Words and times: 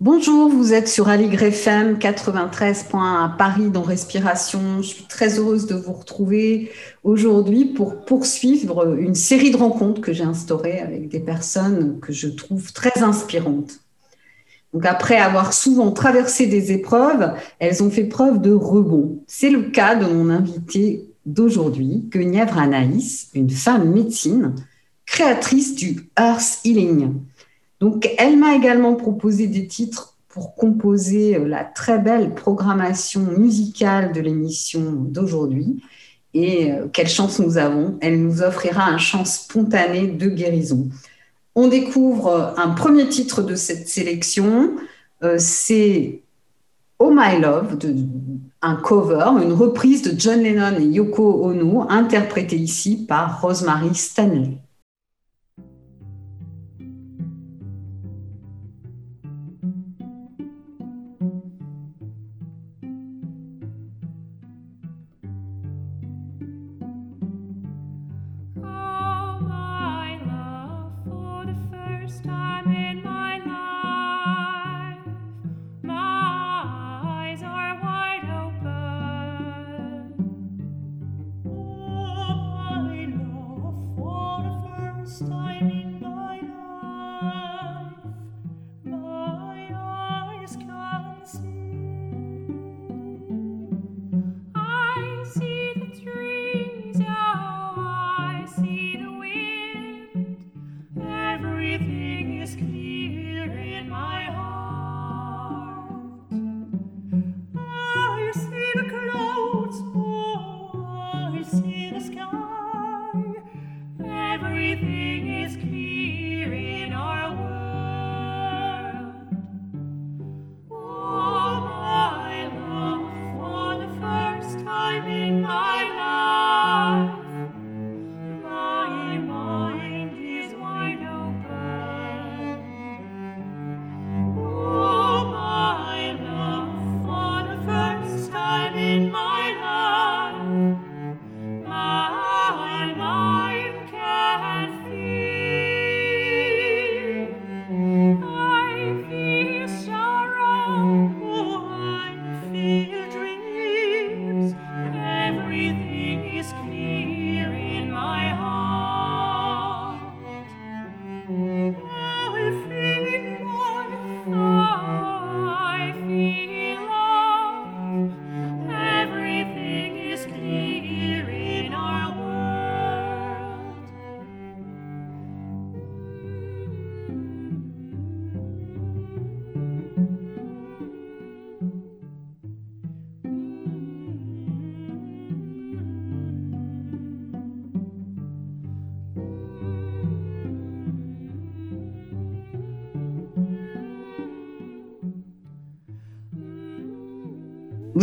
Bonjour, 0.00 0.48
vous 0.48 0.74
êtes 0.74 0.86
sur 0.86 1.08
Aligre 1.08 1.42
FM 1.42 1.98
93.1 1.98 3.24
à 3.24 3.34
Paris 3.36 3.68
dans 3.68 3.82
Respiration. 3.82 4.80
Je 4.80 4.86
suis 4.86 5.04
très 5.08 5.40
heureuse 5.40 5.66
de 5.66 5.74
vous 5.74 5.92
retrouver 5.92 6.70
aujourd'hui 7.02 7.64
pour 7.64 8.04
poursuivre 8.04 8.96
une 8.96 9.16
série 9.16 9.50
de 9.50 9.56
rencontres 9.56 10.00
que 10.00 10.12
j'ai 10.12 10.22
instaurées 10.22 10.78
avec 10.78 11.08
des 11.08 11.18
personnes 11.18 11.98
que 11.98 12.12
je 12.12 12.28
trouve 12.28 12.72
très 12.72 13.02
inspirantes. 13.02 13.80
Donc 14.72 14.86
après 14.86 15.16
avoir 15.16 15.52
souvent 15.52 15.90
traversé 15.90 16.46
des 16.46 16.70
épreuves, 16.70 17.32
elles 17.58 17.82
ont 17.82 17.90
fait 17.90 18.04
preuve 18.04 18.40
de 18.40 18.52
rebond. 18.52 19.24
C'est 19.26 19.50
le 19.50 19.62
cas 19.62 19.96
de 19.96 20.06
mon 20.06 20.30
invitée 20.30 21.08
d'aujourd'hui, 21.26 22.04
Guenièvre 22.08 22.58
Anaïs, 22.58 23.30
une 23.34 23.50
femme 23.50 23.90
médecine, 23.90 24.54
créatrice 25.06 25.74
du 25.74 26.08
Earth 26.16 26.60
Healing. 26.64 27.14
Donc, 27.80 28.10
elle 28.18 28.38
m'a 28.38 28.54
également 28.54 28.94
proposé 28.94 29.46
des 29.46 29.66
titres 29.66 30.16
pour 30.28 30.54
composer 30.54 31.36
euh, 31.36 31.48
la 31.48 31.64
très 31.64 31.98
belle 31.98 32.34
programmation 32.34 33.22
musicale 33.22 34.12
de 34.12 34.20
l'émission 34.20 34.92
d'aujourd'hui. 34.92 35.82
Et 36.34 36.72
euh, 36.72 36.86
quelle 36.92 37.08
chance 37.08 37.38
nous 37.38 37.56
avons, 37.56 37.98
elle 38.00 38.22
nous 38.22 38.42
offrira 38.42 38.84
un 38.84 38.98
chant 38.98 39.24
spontané 39.24 40.06
de 40.06 40.28
guérison. 40.28 40.88
On 41.54 41.68
découvre 41.68 42.28
euh, 42.28 42.54
un 42.56 42.70
premier 42.70 43.08
titre 43.08 43.42
de 43.42 43.54
cette 43.54 43.88
sélection, 43.88 44.76
c'est 45.38 46.22
Oh 47.00 47.10
My 47.12 47.40
Love, 47.40 47.76
un 48.62 48.76
cover, 48.76 49.42
une 49.42 49.52
reprise 49.52 50.02
de 50.02 50.18
John 50.18 50.40
Lennon 50.40 50.78
et 50.78 50.84
Yoko 50.84 51.44
Ono, 51.44 51.90
interprétée 51.90 52.56
ici 52.56 53.04
par 53.08 53.40
Rosemary 53.40 53.96
Stanley. 53.96 54.58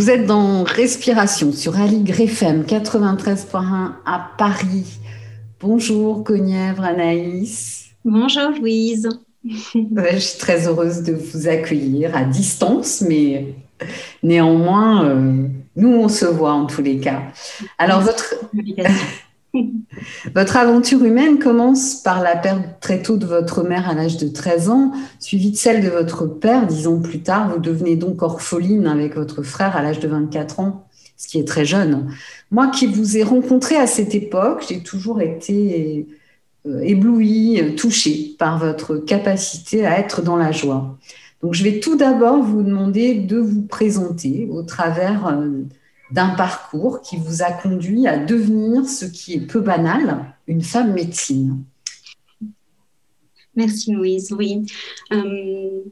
Vous 0.06 0.12
êtes 0.12 0.26
dans 0.26 0.62
Respiration 0.62 1.50
sur 1.50 1.80
Ali 1.80 2.04
FM 2.08 2.62
93.1 2.62 3.94
à 4.06 4.30
Paris. 4.38 5.00
Bonjour 5.58 6.22
Cognièvre 6.22 6.84
Anaïs. 6.84 7.86
Bonjour 8.04 8.50
Louise. 8.50 9.08
je 9.44 10.18
suis 10.18 10.38
très 10.38 10.68
heureuse 10.68 11.02
de 11.02 11.12
vous 11.12 11.48
accueillir 11.48 12.16
à 12.16 12.22
distance, 12.22 13.00
mais 13.00 13.56
néanmoins, 14.22 15.06
euh, 15.06 15.48
nous 15.74 15.94
on 15.96 16.08
se 16.08 16.26
voit 16.26 16.52
en 16.52 16.66
tous 16.66 16.82
les 16.82 17.00
cas. 17.00 17.22
Alors 17.76 18.02
votre 18.02 18.36
Votre 20.34 20.56
aventure 20.56 21.04
humaine 21.04 21.38
commence 21.38 21.96
par 21.96 22.22
la 22.22 22.36
perte 22.36 22.80
très 22.80 23.02
tôt 23.02 23.16
de 23.16 23.26
votre 23.26 23.62
mère 23.62 23.88
à 23.88 23.94
l'âge 23.94 24.16
de 24.16 24.28
13 24.28 24.70
ans, 24.70 24.92
suivie 25.18 25.50
de 25.50 25.56
celle 25.56 25.82
de 25.82 25.88
votre 25.88 26.26
père 26.26 26.66
dix 26.66 26.86
ans 26.86 27.00
plus 27.00 27.20
tard. 27.20 27.50
Vous 27.50 27.60
devenez 27.60 27.96
donc 27.96 28.22
orpheline 28.22 28.86
avec 28.86 29.14
votre 29.14 29.42
frère 29.42 29.76
à 29.76 29.82
l'âge 29.82 30.00
de 30.00 30.08
24 30.08 30.60
ans, 30.60 30.86
ce 31.16 31.28
qui 31.28 31.38
est 31.38 31.48
très 31.48 31.64
jeune. 31.64 32.10
Moi 32.50 32.68
qui 32.68 32.86
vous 32.86 33.16
ai 33.16 33.22
rencontré 33.22 33.76
à 33.76 33.86
cette 33.86 34.14
époque, 34.14 34.64
j'ai 34.68 34.82
toujours 34.82 35.20
été 35.20 36.06
euh, 36.66 36.80
éblouie, 36.80 37.74
touchée 37.76 38.34
par 38.38 38.58
votre 38.58 38.96
capacité 38.96 39.86
à 39.86 39.98
être 39.98 40.22
dans 40.22 40.36
la 40.36 40.52
joie. 40.52 40.98
Donc 41.42 41.54
je 41.54 41.62
vais 41.62 41.80
tout 41.80 41.96
d'abord 41.96 42.42
vous 42.42 42.62
demander 42.62 43.14
de 43.14 43.38
vous 43.38 43.62
présenter 43.62 44.48
au 44.50 44.62
travers 44.62 45.28
euh, 45.28 45.62
d'un 46.10 46.28
parcours 46.30 47.00
qui 47.00 47.16
vous 47.16 47.42
a 47.42 47.50
conduit 47.50 48.06
à 48.06 48.16
devenir 48.16 48.88
ce 48.88 49.04
qui 49.04 49.34
est 49.34 49.40
peu 49.40 49.60
banal, 49.60 50.34
une 50.46 50.62
femme 50.62 50.92
médecine. 50.92 51.64
Merci 53.56 53.92
Louise. 53.92 54.32
Oui, 54.32 54.66
euh, 55.12 55.82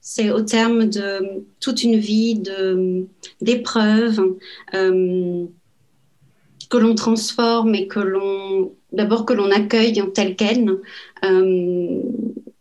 c'est 0.00 0.30
au 0.30 0.40
terme 0.42 0.88
de 0.88 1.44
toute 1.60 1.82
une 1.82 1.98
vie 1.98 2.40
d'épreuves 3.40 4.36
euh, 4.74 5.44
que 6.70 6.76
l'on 6.76 6.94
transforme 6.94 7.74
et 7.74 7.88
que 7.88 7.98
l'on 8.00 8.72
d'abord 8.92 9.26
que 9.26 9.34
l'on 9.34 9.50
accueille 9.50 10.00
telle 10.14 10.36
qu'elle 10.36 10.78
euh, 11.24 12.02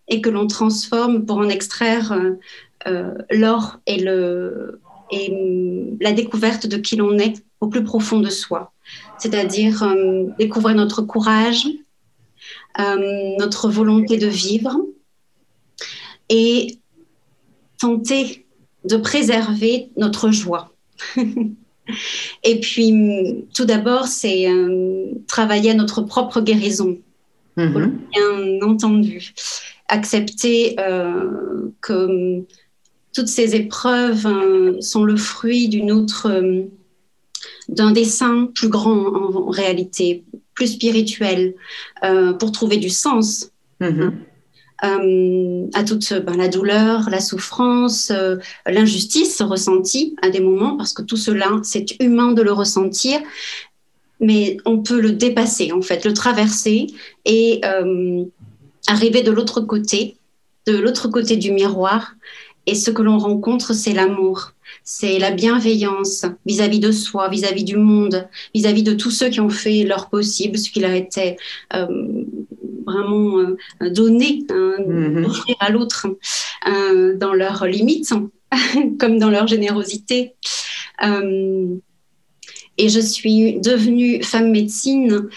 et 0.10 0.22
que 0.22 0.30
l'on 0.30 0.48
transforme 0.48 1.26
pour 1.26 1.38
en 1.38 1.50
extraire 1.50 2.18
l'or 3.32 3.80
et 3.86 4.00
le 4.00 4.80
et 5.12 5.32
hum, 5.32 5.98
la 6.00 6.12
découverte 6.12 6.68
de 6.68 6.78
qui 6.78 6.96
l'on 6.96 7.18
est 7.18 7.44
au 7.60 7.68
plus 7.68 7.84
profond 7.84 8.20
de 8.20 8.30
soi, 8.30 8.72
c'est-à-dire 9.18 9.82
hum, 9.82 10.34
découvrir 10.38 10.76
notre 10.76 11.02
courage, 11.02 11.68
hum, 12.78 13.02
notre 13.40 13.70
volonté 13.70 14.18
de 14.18 14.28
vivre 14.28 14.78
et 16.30 16.78
tenter 17.80 18.46
de 18.86 18.98
préserver 18.98 19.90
notre 19.98 20.32
joie. 20.32 20.74
et 22.44 22.60
puis, 22.60 23.46
tout 23.54 23.66
d'abord, 23.66 24.08
c'est 24.08 24.48
travailler 25.28 25.72
à 25.72 25.74
notre 25.74 26.02
propre 26.02 26.42
guérison, 26.42 26.98
mm-hmm. 27.58 27.92
bien 28.12 28.68
entendu. 28.68 29.34
accepter 29.88 30.76
que 31.82 32.46
toutes 33.18 33.28
ces 33.30 33.56
épreuves 33.56 34.28
sont 34.80 35.04
le 35.04 35.18
fruit 35.18 35.70
d'une 35.70 35.92
autre 35.92 36.30
d'un 37.70 37.92
dessin 37.92 38.50
plus 38.54 38.70
grand 38.70 39.08
en, 39.16 39.50
réalité, 39.50 40.24
plus 40.54 40.68
spirituel, 40.74 41.56
euh, 42.04 42.34
pour 42.34 42.52
trouver 42.52 42.78
du 42.78 42.90
sens. 42.90 43.52
Mm-hmm. 43.82 44.12
Euh, 44.86 45.66
à 45.74 45.84
toute 45.84 46.14
ben, 46.14 46.38
la 46.38 46.48
douleur, 46.48 47.10
la 47.10 47.20
souffrance, 47.20 48.12
euh, 48.12 48.38
l'injustice 48.68 49.42
ressentie 49.42 50.16
à 50.22 50.30
des 50.30 50.40
moments, 50.40 50.78
parce 50.78 50.94
que 50.94 51.02
tout 51.02 51.18
cela, 51.18 51.48
c'est 51.64 52.00
humain 52.00 52.34
de 52.34 52.44
le 52.44 52.52
ressentir, 52.52 53.20
mais 54.20 54.58
on 54.66 54.84
peut 54.84 55.02
le 55.02 55.14
dépasser, 55.14 55.72
en 55.72 55.82
fait, 55.82 56.06
le 56.06 56.14
traverser 56.14 56.88
et 57.26 57.62
arriver 58.88 59.24
de 59.24 59.32
l'autre 59.32 59.62
côté, 59.62 60.18
de 60.68 60.78
l'autre 60.78 61.08
côté 61.08 61.38
du 61.38 61.52
miroir. 61.52 62.14
Et 62.68 62.76
ce 62.76 62.92
que 62.92 63.02
l'on 63.02 63.18
rencontre, 63.18 63.74
c'est 63.74 63.94
l'amour 63.94 64.54
c'est 64.84 65.20
la 65.20 65.32
bienveillance 65.32 66.26
vis-à-vis 66.46 66.80
de 66.80 66.92
soi, 66.92 67.28
vis-à-vis 67.30 67.64
du 67.64 67.76
monde, 67.76 68.28
vis-à-vis 68.54 68.84
de 68.84 68.94
tous 68.94 69.12
ceux 69.12 69.30
qui 69.30 69.42
ont 69.42 69.50
fait 69.50 69.84
leur 69.84 70.10
possible, 70.10 70.58
ce 70.58 70.70
qui 70.70 70.80
leur 70.80 70.92
était 70.92 71.36
euh, 71.74 71.88
vraiment 72.86 73.38
euh, 73.40 73.90
donné, 73.90 74.46
hein, 74.50 74.76
mm-hmm. 74.80 75.56
à 75.60 75.72
l'autre 75.72 76.08
euh, 76.68 77.18
dans 77.18 77.34
leurs 77.34 77.66
limites, 77.66 78.14
comme 79.00 79.20
dans 79.20 79.30
leur 79.30 79.48
générosité. 79.48 80.36
et 81.02 82.90
je 82.90 83.00
suis 83.00 83.60
devenue 83.60 84.24
femme 84.24 84.52
médecine 84.52 85.28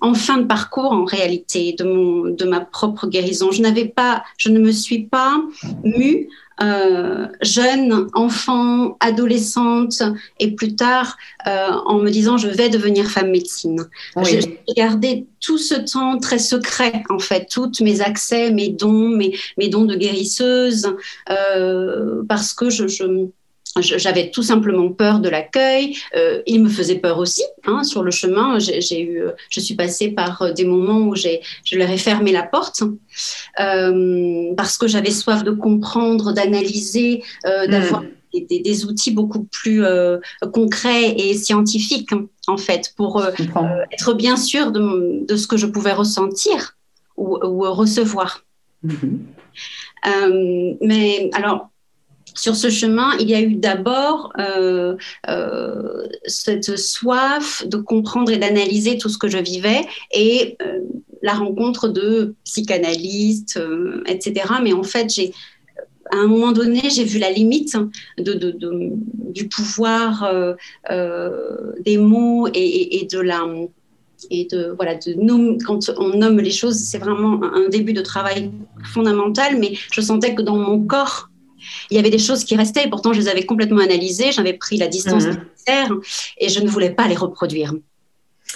en 0.00 0.14
fin 0.14 0.38
de 0.38 0.44
parcours 0.44 0.92
en 0.92 1.04
réalité 1.04 1.74
de, 1.78 1.84
mon, 1.84 2.30
de 2.30 2.44
ma 2.44 2.60
propre 2.60 3.06
guérison. 3.06 3.50
Je 3.50 3.62
n'avais 3.62 3.86
pas, 3.86 4.24
je 4.36 4.48
ne 4.48 4.58
me 4.58 4.72
suis 4.72 5.04
pas 5.04 5.40
mue 5.84 6.28
euh, 6.62 7.26
jeune, 7.42 8.08
enfant, 8.14 8.96
adolescente 9.00 10.02
et 10.40 10.52
plus 10.52 10.74
tard 10.74 11.18
euh, 11.46 11.68
en 11.84 11.98
me 11.98 12.08
disant 12.08 12.38
je 12.38 12.48
vais 12.48 12.70
devenir 12.70 13.10
femme 13.10 13.30
médecine. 13.30 13.84
J'ai 14.22 14.58
gardé 14.74 15.26
tout 15.40 15.58
ce 15.58 15.74
temps 15.74 16.18
très 16.18 16.38
secret 16.38 17.02
en 17.10 17.18
fait, 17.18 17.46
tous 17.50 17.82
mes 17.82 18.00
accès, 18.00 18.50
mes 18.52 18.70
dons, 18.70 19.10
mes, 19.10 19.36
mes 19.58 19.68
dons 19.68 19.84
de 19.84 19.96
guérisseuse, 19.96 20.94
euh, 21.28 22.22
parce 22.26 22.54
que 22.54 22.70
je, 22.70 22.88
je 22.88 23.04
j'avais 23.80 24.30
tout 24.30 24.42
simplement 24.42 24.90
peur 24.90 25.20
de 25.20 25.28
l'accueil. 25.28 25.96
Euh, 26.14 26.42
il 26.46 26.62
me 26.62 26.68
faisait 26.68 26.96
peur 26.96 27.18
aussi. 27.18 27.42
Hein, 27.64 27.84
sur 27.84 28.02
le 28.02 28.10
chemin, 28.10 28.58
j'ai 28.58 29.02
eu, 29.02 29.22
je 29.50 29.60
suis 29.60 29.74
passée 29.74 30.08
par 30.08 30.42
euh, 30.42 30.52
des 30.52 30.64
moments 30.64 31.00
où 31.00 31.14
j'ai, 31.14 31.40
je 31.64 31.76
leur 31.76 31.90
ai 31.90 31.98
fermé 31.98 32.32
la 32.32 32.42
porte 32.42 32.82
euh, 33.60 34.54
parce 34.56 34.78
que 34.78 34.86
j'avais 34.86 35.10
soif 35.10 35.44
de 35.44 35.50
comprendre, 35.50 36.32
d'analyser, 36.32 37.22
euh, 37.44 37.66
hmm. 37.66 37.70
d'avoir 37.70 38.04
des, 38.32 38.60
des, 38.60 38.84
outils 38.84 39.12
beaucoup 39.12 39.44
plus 39.44 39.82
concrets 40.52 41.10
et 41.16 41.32
scientifiques 41.34 42.10
en 42.46 42.58
fait 42.58 42.92
pour 42.94 43.24
être 43.90 44.12
bien 44.12 44.36
sûr 44.36 44.72
de, 44.72 45.24
de, 45.26 45.36
ce 45.36 45.46
que 45.46 45.56
je 45.56 45.64
pouvais 45.64 45.94
ressentir 45.94 46.76
ou, 47.16 47.38
ou 47.42 47.72
recevoir. 47.72 48.44
Mm-hmm. 48.84 50.76
mais 50.82 51.30
alors 51.32 51.70
sur 52.36 52.54
ce 52.54 52.70
chemin, 52.70 53.16
il 53.18 53.28
y 53.28 53.34
a 53.34 53.40
eu 53.40 53.54
d'abord 53.54 54.32
euh, 54.38 54.96
euh, 55.28 56.06
cette 56.26 56.76
soif 56.76 57.66
de 57.66 57.78
comprendre 57.78 58.30
et 58.30 58.36
d'analyser 58.36 58.98
tout 58.98 59.08
ce 59.08 59.18
que 59.18 59.28
je 59.28 59.38
vivais 59.38 59.80
et 60.12 60.56
euh, 60.62 60.80
la 61.22 61.32
rencontre 61.32 61.88
de 61.88 62.34
psychanalystes, 62.44 63.58
etc. 64.06 64.46
Mais 64.62 64.72
en 64.74 64.82
fait, 64.82 65.12
j'ai 65.12 65.32
à 66.12 66.18
un 66.18 66.28
moment 66.28 66.52
donné, 66.52 66.82
j'ai 66.88 67.02
vu 67.02 67.18
la 67.18 67.32
limite 67.32 67.76
de, 68.16 68.54
du 69.32 69.48
pouvoir 69.48 70.30
des 71.80 71.98
mots 71.98 72.46
et, 72.54 73.08
de 73.10 73.18
la 73.18 73.44
et 74.30 74.46
de 74.50 74.72
voilà 74.76 74.94
de 74.94 75.64
quand 75.64 75.90
on 75.98 76.16
nomme 76.16 76.38
les 76.38 76.52
choses, 76.52 76.76
c'est 76.76 76.98
vraiment 76.98 77.42
un 77.42 77.68
début 77.68 77.92
de 77.92 78.02
travail 78.02 78.52
fondamental. 78.84 79.58
Mais 79.58 79.72
je 79.90 80.00
sentais 80.00 80.34
que 80.34 80.42
dans 80.42 80.56
mon 80.56 80.80
corps 80.86 81.28
il 81.90 81.96
y 81.96 81.98
avait 81.98 82.10
des 82.10 82.18
choses 82.18 82.44
qui 82.44 82.56
restaient, 82.56 82.84
et 82.84 82.90
pourtant 82.90 83.12
je 83.12 83.20
les 83.20 83.28
avais 83.28 83.44
complètement 83.44 83.80
analysées, 83.80 84.32
j'avais 84.32 84.54
pris 84.54 84.76
la 84.76 84.88
distance 84.88 85.24
mhm. 85.24 85.38
nécessaire 85.38 85.92
et 86.38 86.48
je 86.48 86.60
ne 86.60 86.68
voulais 86.68 86.90
pas 86.90 87.08
les 87.08 87.16
reproduire. 87.16 87.74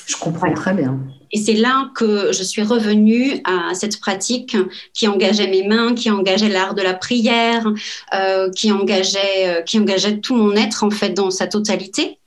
Je 0.07 0.17
comprends 0.17 0.53
très 0.53 0.75
bien. 0.75 0.99
Et 1.33 1.39
c'est 1.39 1.55
là 1.55 1.91
que 1.95 2.33
je 2.33 2.43
suis 2.43 2.63
revenue 2.63 3.41
à 3.45 3.75
cette 3.75 4.01
pratique 4.01 4.57
qui 4.93 5.07
engageait 5.07 5.47
mes 5.47 5.67
mains, 5.67 5.95
qui 5.95 6.11
engageait 6.11 6.49
l'art 6.49 6.75
de 6.75 6.83
la 6.83 6.95
prière, 6.95 7.67
euh, 8.15 8.51
qui, 8.51 8.73
engageait, 8.73 9.47
euh, 9.47 9.63
qui 9.63 9.79
engageait 9.79 10.19
tout 10.19 10.35
mon 10.35 10.57
être 10.57 10.83
en 10.83 10.91
fait 10.91 11.11
dans 11.11 11.31
sa 11.31 11.47
totalité. 11.47 12.19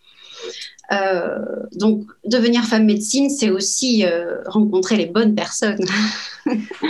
Euh, 0.91 1.39
donc, 1.73 2.05
devenir 2.25 2.63
femme 2.63 2.85
médecine, 2.85 3.29
c'est 3.29 3.49
aussi 3.49 4.05
rencontrer 4.45 4.95
les 4.95 5.07
bonnes 5.07 5.35
personnes. 5.35 5.85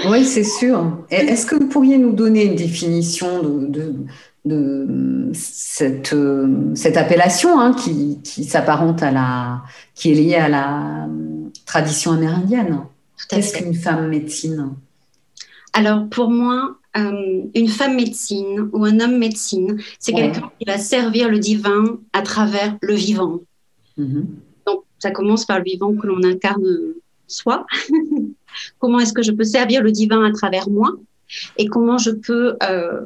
oui, 0.10 0.26
c'est 0.26 0.44
sûr. 0.44 1.06
Est-ce 1.10 1.46
que 1.46 1.56
vous 1.56 1.68
pourriez 1.68 1.98
nous 1.98 2.12
donner 2.12 2.46
une 2.46 2.56
définition 2.56 3.44
de, 3.44 3.94
de, 4.46 5.30
cette, 5.34 6.16
cette, 6.76 6.98
appellation 6.98 7.60
hein, 7.60 7.74
qui, 7.74 8.20
qui 8.24 8.44
s'apparente 8.44 9.04
à 9.04 9.12
la, 9.12 9.62
qui 9.96 10.12
est 10.12 10.16
liée 10.16 10.36
à 10.36 10.50
la 10.50 11.08
tradition 11.66 12.12
amérindienne? 12.12 12.82
Qu'est-ce 13.30 13.58
qu'une 13.58 13.74
femme 13.74 14.10
médecine? 14.10 14.74
Alors, 15.74 16.08
pour 16.10 16.30
moi, 16.30 16.78
euh, 16.98 17.42
une 17.56 17.68
femme 17.68 17.96
médecine 17.96 18.70
ou 18.74 18.86
un 18.86 19.00
homme 19.00 19.18
médecine, 19.18 19.82
c'est 20.00 20.14
quelqu'un 20.14 20.52
qui 20.60 20.66
va 20.66 20.78
servir 20.78 21.30
le 21.30 21.40
divin 21.40 22.00
à 22.14 22.22
travers 22.22 22.78
le 22.82 22.94
vivant. 22.94 23.40
Mm-hmm. 23.98 24.26
Donc, 24.68 24.84
ça 25.00 25.12
commence 25.12 25.46
par 25.46 25.58
le 25.58 25.64
vivant 25.64 25.96
que 25.96 26.06
l'on 26.06 26.24
incarne 26.24 26.94
soi. 27.28 27.66
comment 28.80 29.00
est-ce 29.00 29.14
que 29.14 29.24
je 29.24 29.32
peux 29.32 29.44
servir 29.44 29.82
le 29.82 29.92
divin 29.92 30.24
à 30.24 30.32
travers 30.32 30.70
moi 30.70 30.94
et 31.58 31.68
comment 31.68 31.98
je 31.98 32.12
peux 32.12 32.56
euh, 32.64 33.02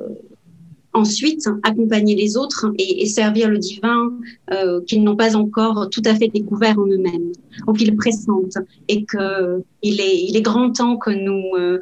ensuite 0.94 1.47
accompagner 1.63 2.15
les 2.15 2.35
autres 2.35 2.71
et, 2.77 3.05
servir 3.05 3.49
le 3.49 3.57
divin 3.57 4.11
euh, 4.51 4.81
qu'ils 4.85 5.03
n'ont 5.03 5.15
pas 5.15 5.35
encore 5.35 5.89
tout 5.89 6.01
à 6.05 6.15
fait 6.15 6.27
découvert 6.27 6.77
en 6.79 6.88
eux-mêmes 6.88 7.31
ou 7.67 7.73
qu'ils 7.73 7.95
pressentent 7.95 8.57
et 8.88 9.05
que 9.05 9.61
il 9.83 10.01
est, 10.01 10.23
il 10.23 10.35
est 10.35 10.41
grand 10.41 10.71
temps 10.71 10.97
que 10.97 11.11
nous 11.11 11.44
euh, 11.57 11.79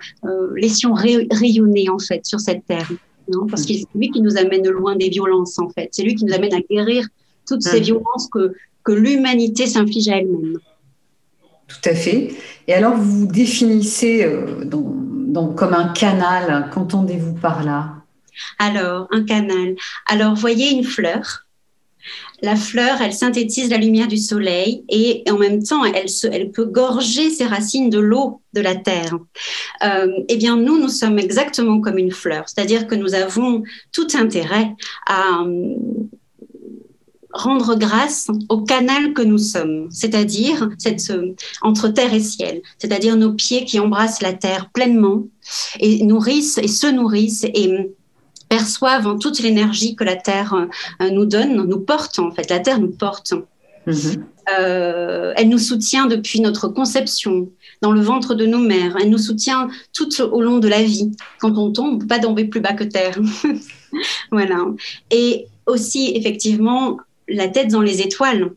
laissions 0.55 0.93
rayonner 0.93 1.89
en 1.89 1.99
fait 1.99 2.25
sur 2.25 2.39
cette 2.39 2.65
terre 2.65 2.91
non? 3.31 3.47
Parce 3.47 3.65
que 3.65 3.73
c'est 3.73 3.87
lui 3.95 4.11
qui 4.11 4.21
nous 4.21 4.37
amène 4.37 4.67
loin 4.69 4.95
des 4.95 5.09
violences 5.09 5.57
en 5.59 5.69
fait. 5.69 5.89
C'est 5.91 6.03
lui 6.03 6.15
qui 6.15 6.25
nous 6.25 6.33
amène 6.33 6.53
à 6.53 6.61
guérir 6.61 7.07
toutes 7.47 7.63
ces 7.63 7.79
mmh. 7.79 7.83
violences 7.83 8.27
que 8.31 8.53
que 8.83 8.91
l'humanité 8.91 9.65
s'inflige 9.65 10.07
à 10.09 10.17
elle-même 10.17 10.59
tout 11.67 11.89
à 11.89 11.95
fait. 11.95 12.33
Et 12.67 12.73
alors, 12.73 12.95
vous 12.95 13.19
vous 13.19 13.27
définissez 13.27 14.23
euh, 14.23 14.65
comme 15.55 15.73
un 15.73 15.89
canal. 15.89 16.69
Qu'entendez-vous 16.73 17.33
par 17.33 17.63
là? 17.63 17.93
Alors, 18.59 19.07
un 19.11 19.23
canal. 19.23 19.75
Alors, 20.07 20.35
voyez 20.35 20.71
une 20.71 20.83
fleur. 20.83 21.45
La 22.41 22.55
fleur, 22.55 23.01
elle 23.01 23.13
synthétise 23.13 23.69
la 23.71 23.77
lumière 23.77 24.07
du 24.07 24.17
soleil 24.17 24.83
et, 24.89 25.23
en 25.31 25.37
même 25.37 25.63
temps, 25.63 25.83
elle, 25.85 26.05
elle, 26.31 26.51
peut 26.51 26.65
gorger 26.65 27.29
ses 27.31 27.45
racines 27.45 27.89
de 27.89 27.97
l'eau 27.97 28.41
de 28.53 28.61
la 28.61 28.75
terre. 28.75 29.17
Euh, 29.83 30.07
eh 30.27 30.35
bien, 30.35 30.55
nous, 30.57 30.79
nous 30.79 30.89
sommes 30.89 31.17
exactement 31.17 31.79
comme 31.81 31.97
une 31.97 32.11
fleur, 32.11 32.47
c'est-à-dire 32.47 32.85
que 32.87 32.95
nous 32.95 33.15
avons 33.15 33.63
tout 33.91 34.07
intérêt 34.13 34.69
à, 35.07 35.43
rendre 37.35 37.75
grâce 37.75 38.29
au 38.49 38.61
canal 38.61 39.13
que 39.13 39.21
nous 39.21 39.37
sommes, 39.37 39.87
c'est-à-dire 39.91 40.69
cette, 40.77 41.11
entre 41.61 41.89
terre 41.89 42.13
et 42.13 42.21
ciel, 42.21 42.61
c'est-à-dire 42.77 43.17
nos 43.17 43.33
pieds 43.33 43.65
qui 43.65 43.79
embrassent 43.79 44.21
la 44.21 44.33
terre 44.33 44.69
pleinement 44.71 45.23
et 45.79 46.03
nourrissent 46.03 46.57
et 46.57 46.67
se 46.67 46.87
nourrissent 46.87 47.43
et 47.43 47.91
perçoivent 48.47 49.17
toute 49.19 49.39
l'énergie 49.39 49.95
que 49.95 50.03
la 50.03 50.15
terre 50.15 50.53
euh, 51.01 51.09
nous 51.09 51.25
donne, 51.25 51.55
nous 51.55 51.79
porte 51.79 52.19
en 52.19 52.31
fait, 52.31 52.49
la 52.49 52.59
terre 52.59 52.79
nous 52.79 52.91
porte. 52.91 53.33
Mm-hmm. 53.87 54.23
Euh, 54.57 55.33
elle 55.35 55.49
nous 55.49 55.59
soutient 55.59 56.05
depuis 56.05 56.39
notre 56.39 56.67
conception 56.67 57.49
dans 57.81 57.91
le 57.91 58.01
ventre 58.01 58.35
de 58.35 58.45
nos 58.45 58.59
mères. 58.59 58.95
Elle 59.01 59.09
nous 59.09 59.17
soutient 59.17 59.69
tout 59.93 60.21
au 60.21 60.41
long 60.41 60.59
de 60.59 60.67
la 60.67 60.83
vie. 60.83 61.11
Quand 61.39 61.57
on 61.57 61.71
tombe, 61.71 61.95
on 61.95 61.97
peut 61.99 62.07
pas 62.07 62.19
tomber 62.19 62.45
plus 62.45 62.61
bas 62.61 62.73
que 62.73 62.83
terre. 62.83 63.19
voilà. 64.31 64.65
Et 65.11 65.47
aussi, 65.65 66.11
effectivement, 66.15 66.97
la 67.27 67.47
tête 67.47 67.69
dans 67.69 67.81
les 67.81 68.01
étoiles, 68.01 68.51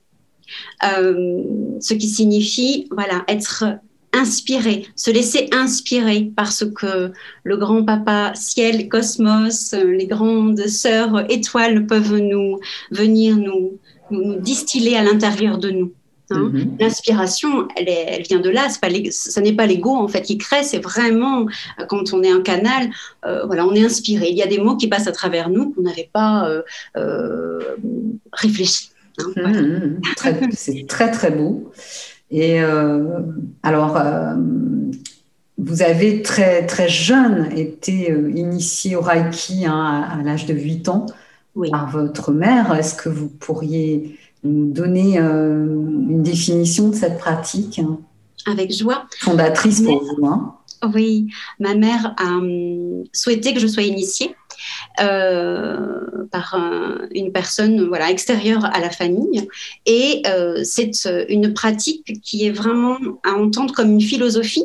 euh, 0.85 1.43
ce 1.81 1.95
qui 1.95 2.09
signifie 2.09 2.89
voilà 2.91 3.25
être 3.29 3.65
inspiré, 4.13 4.87
se 4.97 5.11
laisser 5.11 5.49
inspirer 5.53 6.33
par 6.35 6.51
ce 6.53 6.65
que 6.65 7.13
le 7.45 7.57
grand 7.57 7.85
papa 7.85 8.33
ciel, 8.35 8.89
cosmos, 8.89 9.75
les 9.75 10.07
grandes 10.07 10.67
sœurs 10.67 11.31
étoiles 11.31 11.87
peuvent 11.87 12.17
nous 12.17 12.59
venir 12.91 13.37
nous, 13.37 13.79
nous, 14.11 14.37
distiller 14.37 14.97
à 14.97 15.03
l'intérieur 15.03 15.59
de 15.59 15.71
nous. 15.71 15.93
Hein. 16.31 16.51
Mhm. 16.53 16.77
L'inspiration, 16.79 17.69
elle, 17.77 17.89
elle, 17.89 18.23
vient 18.23 18.41
de 18.41 18.51
là. 18.51 18.69
Pas 18.81 18.89
ce 18.89 19.41
n'est 19.41 19.53
pas 19.53 19.67
l'ego 19.67 19.91
en 19.91 20.09
fait 20.09 20.23
qui 20.23 20.39
crée. 20.39 20.63
C'est 20.63 20.79
vraiment 20.79 21.47
euh, 21.81 21.85
quand 21.89 22.13
on 22.13 22.23
est 22.23 22.31
un 22.31 22.43
canal, 22.43 22.91
euh, 23.25 23.47
voilà, 23.47 23.67
on 23.67 23.75
est 23.75 23.85
inspiré. 23.85 24.29
Il 24.29 24.37
y 24.37 24.43
a 24.43 24.47
des 24.47 24.59
mots 24.59 24.77
qui 24.77 24.89
passent 24.89 25.07
à 25.07 25.13
travers 25.13 25.49
nous 25.49 25.71
qu'on 25.71 25.83
n'avait 25.83 26.11
pas 26.13 26.49
euh, 26.97 27.61
réfléchi. 28.33 28.91
Hein. 29.37 29.53
Mhm. 29.53 30.01
c'est 30.53 30.87
très 30.89 31.11
très 31.11 31.31
beau. 31.31 31.73
Et 32.31 32.61
alors, 33.63 33.99
vous 35.57 35.83
avez 35.83 36.21
très 36.23 36.67
très 36.67 36.89
jeune 36.89 37.49
été 37.57 38.15
initié 38.35 38.97
au 38.97 39.01
Reiki 39.01 39.65
hein, 39.65 40.07
à, 40.11 40.23
l'âge 40.23 40.45
de 40.45 40.53
8 40.53 40.91
ans 40.91 41.07
par 41.71 41.91
votre 41.91 42.31
mère. 42.33 42.75
Est-ce 42.75 42.95
que 42.95 43.09
vous 43.09 43.29
pourriez 43.29 44.19
donner 44.45 45.19
euh, 45.19 45.65
une 45.65 46.23
définition 46.23 46.89
de 46.89 46.95
cette 46.95 47.19
pratique 47.19 47.81
Avec 48.47 48.73
joie. 48.73 49.07
Fondatrice 49.19 49.81
pour 49.81 50.03
vous. 50.03 50.27
Hein. 50.27 50.55
Oui, 50.95 51.27
ma 51.59 51.75
mère 51.75 52.15
a 52.19 52.37
hum, 52.37 53.05
souhaité 53.13 53.53
que 53.53 53.61
je 53.61 53.67
sois 53.67 53.83
initiée. 53.83 54.35
Euh, 55.01 56.27
par 56.33 56.59
une 57.15 57.31
personne 57.31 57.87
voilà, 57.87 58.11
extérieure 58.11 58.65
à 58.65 58.81
la 58.81 58.91
famille. 58.91 59.49
Et 59.87 60.23
euh, 60.27 60.63
c'est 60.65 61.09
une 61.29 61.55
pratique 61.55 62.21
qui 62.23 62.45
est 62.45 62.51
vraiment 62.51 62.99
à 63.23 63.35
entendre 63.35 63.73
comme 63.73 63.93
une 63.93 64.01
philosophie 64.01 64.65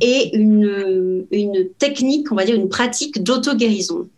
et 0.00 0.36
une, 0.36 1.24
une 1.30 1.68
technique, 1.78 2.32
on 2.32 2.34
va 2.34 2.44
dire 2.44 2.56
une 2.56 2.68
pratique 2.68 3.22
d'auto-guérison. 3.22 4.08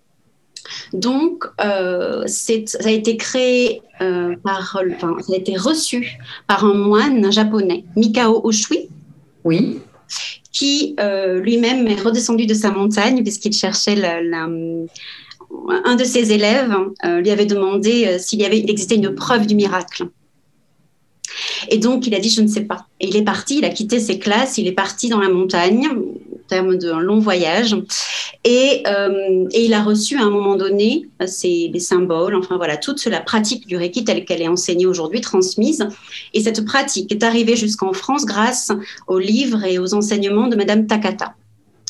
Donc, 0.93 1.45
euh, 1.61 2.25
ça 2.27 2.53
a 2.85 2.91
été 2.91 3.17
créé 3.17 3.83
euh, 4.01 4.35
par, 4.43 4.81
enfin, 4.95 5.17
ça 5.21 5.33
a 5.33 5.37
été 5.37 5.57
reçu 5.57 6.19
par 6.47 6.65
un 6.65 6.75
moine 6.75 7.31
japonais, 7.33 7.85
Mikao 7.97 8.41
Oshui. 8.45 8.89
Oui. 9.45 9.79
Qui 10.53 10.95
euh, 11.01 11.41
lui-même 11.41 11.87
est 11.89 12.01
redescendu 12.01 12.47
de 12.47 12.55
sa 12.55 12.71
montagne 12.71 13.23
puisqu'il 13.23 13.53
cherchait 13.53 13.97
la, 13.97 14.47
un 14.47 15.97
de 15.97 16.05
ses 16.05 16.33
élèves 16.33 16.75
lui 17.03 17.31
avait 17.31 17.47
demandé 17.47 18.19
s'il 18.19 18.41
y 18.41 18.45
avait, 18.45 18.61
il 18.61 18.71
existait 18.71 18.97
une 18.97 19.15
preuve 19.15 19.47
du 19.47 19.55
miracle. 19.55 20.09
Et 21.69 21.79
donc, 21.79 22.07
il 22.07 22.15
a 22.15 22.21
dit, 22.21 22.31
je 22.31 22.43
ne 22.43 22.47
sais 22.47 22.63
pas. 22.63 22.87
Et 23.01 23.09
il 23.09 23.17
est 23.17 23.25
parti, 23.25 23.59
il 23.59 23.65
a 23.65 23.71
quitté 23.71 23.99
ses 23.99 24.19
classes, 24.19 24.59
il 24.59 24.67
est 24.67 24.73
parti 24.73 25.09
dans 25.09 25.21
la 25.21 25.29
montagne, 25.29 25.89
terme 26.49 26.77
d'un 26.77 27.01
long 27.01 27.19
voyage. 27.19 27.77
Et, 28.45 28.83
euh, 28.87 29.47
et, 29.53 29.65
il 29.65 29.75
a 29.75 29.83
reçu 29.83 30.19
à 30.19 30.23
un 30.23 30.31
moment 30.31 30.57
donné 30.57 31.09
ces, 31.27 31.71
les 31.73 31.81
symboles, 31.81 32.35
enfin 32.35 32.57
voilà, 32.57 32.77
toute 32.77 33.05
la 33.07 33.21
pratique 33.21 33.67
du 33.67 33.77
Reiki 33.77 34.05
telle 34.05 34.25
qu'elle 34.25 34.43
est 34.43 34.49
enseignée 34.49 34.87
aujourd'hui, 34.87 35.21
transmise. 35.21 35.87
Et 36.35 36.41
cette 36.43 36.65
pratique 36.65 37.11
est 37.13 37.23
arrivée 37.23 37.57
jusqu'en 37.57 37.93
France 37.93 38.27
grâce 38.27 38.71
aux 39.07 39.19
livres 39.19 39.65
et 39.65 39.79
aux 39.79 39.95
enseignements 39.95 40.49
de 40.49 40.57
Madame 40.57 40.87
Takata. 40.87 41.35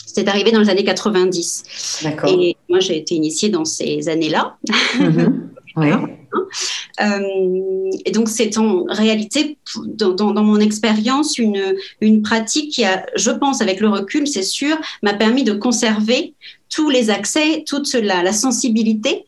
C'est 0.06 0.28
arrivé 0.28 0.52
dans 0.52 0.60
les 0.60 0.70
années 0.70 0.84
90. 0.84 2.02
D'accord. 2.04 2.30
Et 2.30 2.56
moi, 2.68 2.80
j'ai 2.80 2.98
été 2.98 3.14
initiée 3.14 3.48
dans 3.48 3.64
ces 3.64 4.08
années-là. 4.08 4.56
Oui. 5.76 5.88
Euh, 7.00 7.90
et 8.04 8.12
donc, 8.12 8.28
c'est 8.28 8.56
en 8.58 8.84
réalité, 8.84 9.58
dans, 9.76 10.44
mon 10.44 10.60
expérience, 10.60 11.36
une, 11.36 11.76
une 12.00 12.22
pratique 12.22 12.72
qui 12.72 12.84
a, 12.84 13.04
je 13.16 13.32
pense, 13.32 13.60
avec 13.60 13.80
le 13.80 13.88
recul, 13.88 14.28
c'est 14.28 14.44
sûr, 14.44 14.76
m'a 15.02 15.14
permis 15.14 15.42
de 15.42 15.52
conserver 15.52 16.34
tous 16.70 16.90
les 16.90 17.10
accès, 17.10 17.64
toute 17.66 17.92
la, 17.94 18.22
la 18.22 18.32
sensibilité, 18.32 19.24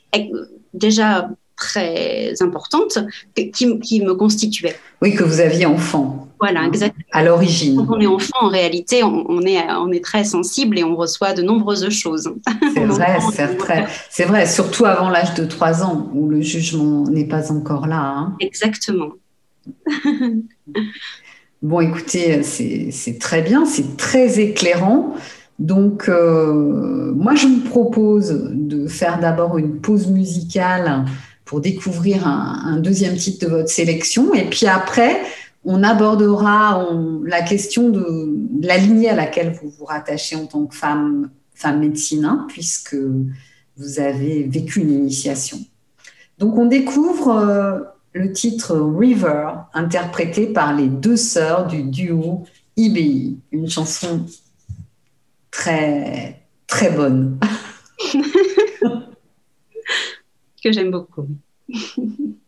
déjà 0.73 1.29
très 1.57 2.35
importante 2.41 2.99
qui, 3.35 3.81
qui, 3.81 4.01
me 4.03 4.15
constituait. 4.15 4.77
Oui, 5.03 5.15
que 5.15 5.25
vous 5.25 5.41
aviez 5.41 5.67
enfant. 5.67 6.29
Voilà, 6.39 6.65
exactement. 6.65 7.05
À 7.13 7.23
l'origine. 7.23 7.77
Quand 7.77 7.97
on 7.97 8.01
est 8.01 8.07
enfant, 8.07 8.39
en 8.43 8.49
réalité, 8.49 9.03
on, 9.03 9.41
est, 9.43 9.63
on 9.71 9.91
est 9.91 10.05
très 10.05 10.25
sensible 10.25 10.79
et 10.79 10.85
on 10.85 10.95
reçoit 10.95 11.33
de 11.33 11.43
nombreuses 11.43 11.89
choses. 11.91 12.31
C'est 12.75 12.85
vrai, 12.85 13.19
c'est 13.33 13.47
vrai. 13.57 13.87
C'est 14.11 14.25
vrai, 14.25 14.47
surtout 14.47 14.85
avant 14.85 15.09
l'âge 15.09 15.35
de 15.35 15.45
3 15.45 15.83
ans, 15.83 16.11
où 16.15 16.29
le 16.29 16.43
jugement 16.43 17.05
n'est 17.05 17.27
pas 17.27 17.51
encore 17.51 17.87
là. 17.87 18.01
Hein. 18.01 18.37
Exactement. 18.41 19.13
bon, 21.63 21.81
écoutez, 21.81 22.43
c'est 22.43 23.19
très 23.19 23.43
bien, 23.43 23.65
c'est 23.65 23.97
très 23.97 24.39
éclairant. 24.39 25.15
Donc, 25.59 26.09
euh, 26.09 27.13
moi, 27.15 27.35
je 27.35 27.47
me 27.47 27.67
propose 27.67 28.51
de 28.53 28.87
faire 28.87 29.19
d'abord 29.21 29.57
une 29.57 29.81
pause 29.81 30.09
musicale 30.09 31.07
pour 31.47 31.61
découvrir 31.61 32.27
un, 32.27 32.77
deuxième 32.79 33.17
titre 33.17 33.47
de 33.47 33.51
votre 33.51 33.69
sélection. 33.69 34.35
Et 34.35 34.51
puis 34.51 34.67
après, 34.67 35.23
on 35.65 35.83
abordera 35.83 36.87
la 37.25 37.41
question 37.43 37.89
de, 37.89 38.37
la 38.61 38.77
lignée 38.77 39.09
à 39.09 39.15
laquelle 39.15 39.53
vous 39.53 39.71
vous 39.71 39.85
rattachez 39.85 40.37
en 40.37 40.47
tant 40.47 40.67
que 40.67 40.75
femme, 40.75 41.31
femme 41.55 41.79
médecine, 41.79 42.25
hein, 42.25 42.47
puisque 42.49 42.97
vous 43.77 44.01
avez 44.01 44.43
vécu 44.43 44.81
une 44.81 44.91
initiation. 44.91 45.59
Donc 46.39 46.59
on 46.59 46.67
découvre 46.67 47.29
euh, 47.29 47.79
le 48.13 48.33
titre 48.33 48.77
River, 48.77 49.51
interprété 49.73 50.49
par 50.49 50.75
les 50.75 50.89
deux 50.89 51.17
sœurs 51.17 51.69
du 51.69 51.85
duo 51.85 52.45
IBI, 52.77 53.39
une 53.53 53.71
chanson 53.71 54.27
très 55.51 56.43
très 56.67 56.91
bonne. 56.91 57.39
que 60.67 60.73
j'aime 60.73 60.91
beaucoup. 60.91 61.29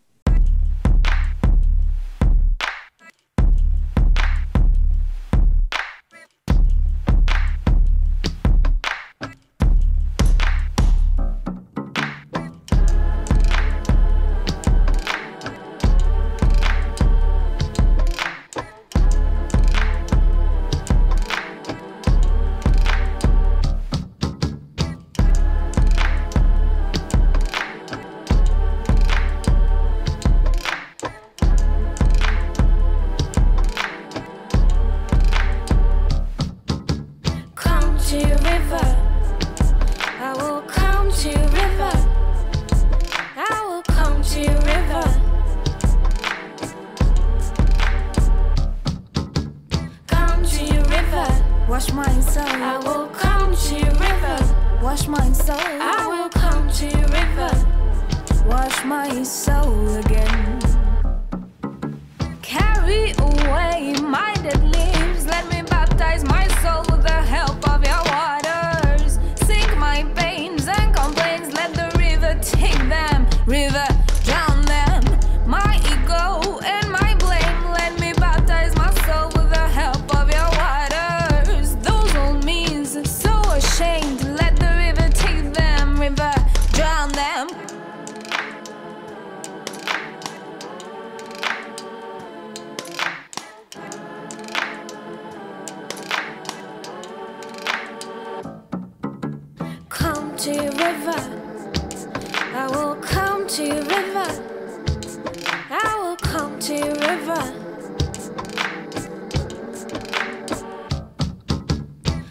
to 100.38 100.54
your 100.54 100.70
river. 100.70 101.18
I 102.54 102.68
will 102.70 102.94
come 102.96 103.48
to 103.48 103.66
your 103.66 103.82
river. 103.82 104.28
I 105.68 105.98
will 106.00 106.16
come 106.16 106.60
to 106.60 106.74
your 106.76 106.94
river. 106.94 107.42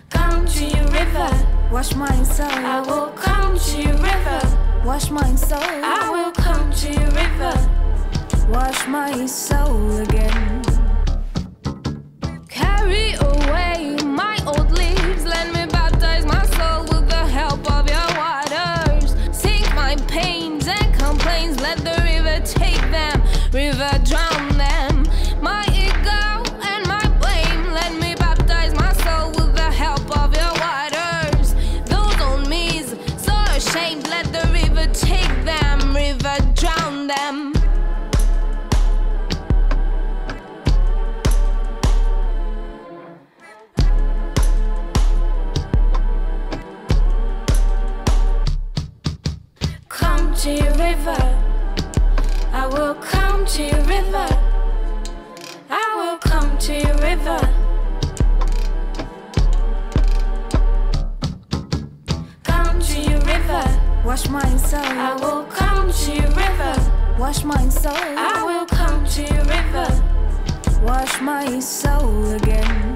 Come 0.10 0.46
to 0.46 0.66
your 0.66 0.88
river. 0.88 1.30
Wash 1.70 1.96
my 1.96 2.24
soul. 2.24 2.48
I 2.48 2.80
will 2.80 3.12
come 3.12 3.60
to 3.60 3.82
your 3.82 3.98
river. 3.98 4.42
Wash 4.86 5.12
my 5.12 5.36
soul. 5.36 5.60
I 5.60 6.10
will 6.10 6.32
come 6.32 6.72
to 6.72 6.94
your 6.94 7.12
river. 7.12 7.56
Wash 8.50 8.88
my 8.88 9.26
soul 9.26 9.98
again. 9.98 10.57
soul. 64.68 64.82
I 64.84 65.16
will 65.16 65.44
come 65.46 65.92
to 65.92 66.12
your 66.14 66.32
river. 66.44 66.74
Wash 67.18 67.44
my 67.44 67.70
soul. 67.70 67.94
I 67.96 68.44
will 68.44 68.66
come 68.66 69.06
to 69.16 69.22
your 69.22 69.46
river. 69.46 69.90
Wash 70.84 71.22
my 71.22 71.60
soul 71.60 72.32
again. 72.34 72.87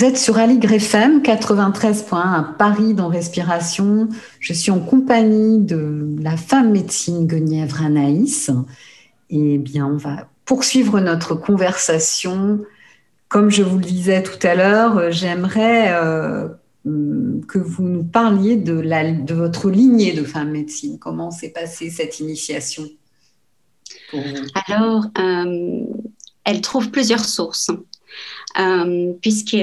Vous 0.00 0.06
êtes 0.06 0.16
sur 0.16 0.38
Aligre 0.38 0.72
FM 0.72 1.20
93.1 1.20 2.14
à 2.14 2.54
Paris 2.56 2.94
dans 2.94 3.08
Respiration. 3.08 4.08
Je 4.38 4.54
suis 4.54 4.70
en 4.70 4.80
compagnie 4.80 5.62
de 5.62 6.16
la 6.22 6.38
femme 6.38 6.70
médecine 6.70 7.26
Guenièvre 7.26 7.82
Anaïs. 7.82 8.50
Et 9.28 9.58
bien, 9.58 9.86
on 9.86 9.98
va 9.98 10.30
poursuivre 10.46 11.00
notre 11.00 11.34
conversation. 11.34 12.64
Comme 13.28 13.50
je 13.50 13.62
vous 13.62 13.76
le 13.76 13.84
disais 13.84 14.22
tout 14.22 14.38
à 14.42 14.54
l'heure, 14.54 15.12
j'aimerais 15.12 15.92
euh, 15.92 16.48
que 17.46 17.58
vous 17.58 17.82
nous 17.82 18.02
parliez 18.02 18.56
de 18.56 19.34
votre 19.34 19.68
lignée 19.68 20.14
de 20.14 20.24
femme 20.24 20.52
médecine. 20.52 20.98
Comment 20.98 21.30
s'est 21.30 21.50
passée 21.50 21.90
cette 21.90 22.20
initiation 22.20 22.84
Alors, 24.66 25.08
euh, 25.18 25.84
elle 26.46 26.62
trouve 26.62 26.90
plusieurs 26.90 27.26
sources. 27.26 27.70
Euh, 28.58 29.12
puisque 29.22 29.56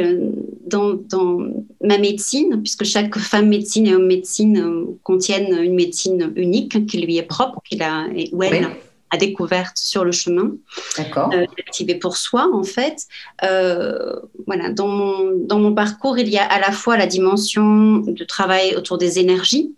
dans, 0.65 0.93
dans, 0.93 1.39
ma 1.83 1.97
médecine, 1.97 2.61
puisque 2.61 2.85
chaque 2.85 3.17
femme 3.17 3.49
médecine 3.49 3.85
et 3.85 3.93
homme 3.93 4.07
médecine 4.07 4.57
euh, 4.59 4.85
contiennent 5.03 5.57
une 5.61 5.75
médecine 5.75 6.31
unique 6.37 6.85
qui 6.85 6.99
lui 6.99 7.17
est 7.17 7.23
propre, 7.23 7.61
qu'il 7.67 7.83
a, 7.83 8.05
ou 8.31 8.43
elle 8.43 8.67
a 9.09 9.17
découverte 9.17 9.77
sur 9.77 10.03
le 10.03 10.11
chemin, 10.11 10.51
euh, 10.99 11.45
activée 11.59 11.95
pour 11.95 12.17
soi 12.17 12.49
en 12.53 12.63
fait. 12.63 13.07
Euh, 13.43 14.15
voilà, 14.45 14.71
dans 14.71 14.87
mon, 14.87 15.31
dans 15.35 15.59
mon 15.59 15.73
parcours, 15.73 16.17
il 16.17 16.29
y 16.29 16.37
a 16.37 16.43
à 16.43 16.59
la 16.59 16.71
fois 16.71 16.97
la 16.97 17.07
dimension 17.07 17.97
de 17.99 18.23
travail 18.23 18.75
autour 18.75 18.97
des 18.97 19.19
énergies, 19.19 19.73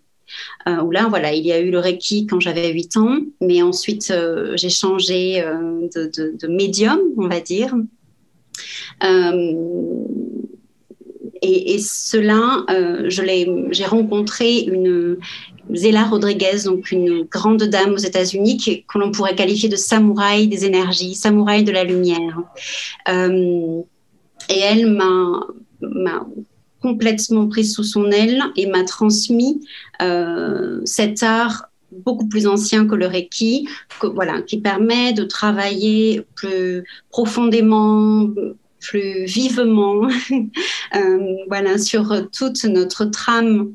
euh, 0.68 0.82
où 0.82 0.92
là, 0.92 1.08
voilà, 1.10 1.34
il 1.34 1.46
y 1.46 1.52
a 1.52 1.60
eu 1.60 1.70
le 1.70 1.80
Reiki 1.80 2.26
quand 2.26 2.40
j'avais 2.40 2.72
8 2.72 2.98
ans, 2.98 3.18
mais 3.42 3.62
ensuite 3.62 4.14
j'ai 4.56 4.70
changé 4.70 5.42
de, 5.42 6.12
de, 6.16 6.36
de, 6.38 6.48
médium, 6.48 7.00
on 7.18 7.28
va 7.28 7.40
dire, 7.40 7.76
euh, 9.04 9.54
et, 11.42 11.80
cela, 11.80 12.66
euh, 12.70 13.10
j'ai 13.10 13.86
rencontré 13.86 14.60
une 14.60 15.18
Zéla 15.74 16.04
Rodriguez, 16.04 16.64
donc 16.66 16.92
une 16.92 17.24
grande 17.24 17.64
dame 17.64 17.94
aux 17.94 17.98
États-Unis 17.98 18.84
que 18.88 18.98
l'on 18.98 19.12
pourrait 19.12 19.36
qualifier 19.36 19.70
de 19.70 19.76
samouraï 19.76 20.48
des 20.48 20.66
énergies, 20.66 21.16
samouraï 21.16 21.64
de 21.64 21.72
la 21.72 21.84
lumière. 21.84 22.42
Euh, 23.08 23.82
et 24.50 24.60
elle 24.60 24.88
m'a 24.88 26.28
complètement 26.82 27.48
prise 27.48 27.74
sous 27.74 27.84
son 27.84 28.12
aile 28.12 28.42
et 28.58 28.66
m'a 28.66 28.84
transmis 28.84 29.62
cet 30.86 31.24
art 31.24 31.69
beaucoup 31.92 32.28
plus 32.28 32.48
ancien 32.48 32.88
que 32.88 32.96
le 32.96 33.08
Reiki, 33.08 33.68
voilà, 34.02 34.42
qui 34.42 34.60
permet 34.60 35.14
de 35.14 35.24
travailler 35.24 36.24
plus 36.36 36.84
profondément, 37.10 38.30
plus 38.80 39.26
vivement 39.26 40.08
euh, 40.96 41.36
voilà, 41.48 41.78
sur 41.78 42.30
toute 42.32 42.64
notre 42.64 43.06
trame 43.06 43.74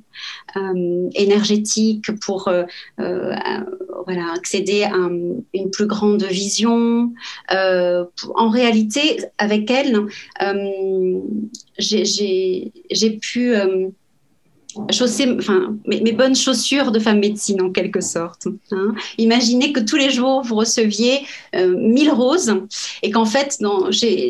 euh, 0.57 1.09
énergétique 1.14 2.07
pour 2.20 2.48
euh, 2.48 2.64
voilà, 2.96 4.33
accéder 4.35 4.85
à 4.85 4.96
une 5.55 5.70
plus 5.70 5.87
grande 5.87 6.22
vision. 6.24 7.12
en 7.50 8.48
réalité, 8.48 9.20
avec 9.38 9.70
elle, 9.70 10.07
j'ai 11.79 13.20
pu 13.20 13.55
chausser, 14.91 15.35
enfin, 15.39 15.77
mes, 15.87 16.13
bonnes 16.13 16.37
chaussures 16.37 16.93
de 16.93 16.99
femme 16.99 17.21
médecine 17.21 17.63
en 17.63 17.71
quelque 17.71 18.01
sorte. 18.01 18.49
Hein. 18.73 18.95
Imaginez 19.19 19.73
que 19.73 19.81
tous 19.81 19.97
les 19.97 20.11
jours 20.11 20.43
vous 20.43 20.55
receviez 20.55 21.21
euh, 21.55 21.75
1000 21.77 22.11
roses 22.11 22.55
et 23.03 23.11
qu'en 23.11 23.25
fait, 23.25 23.59
dans, 23.61 23.89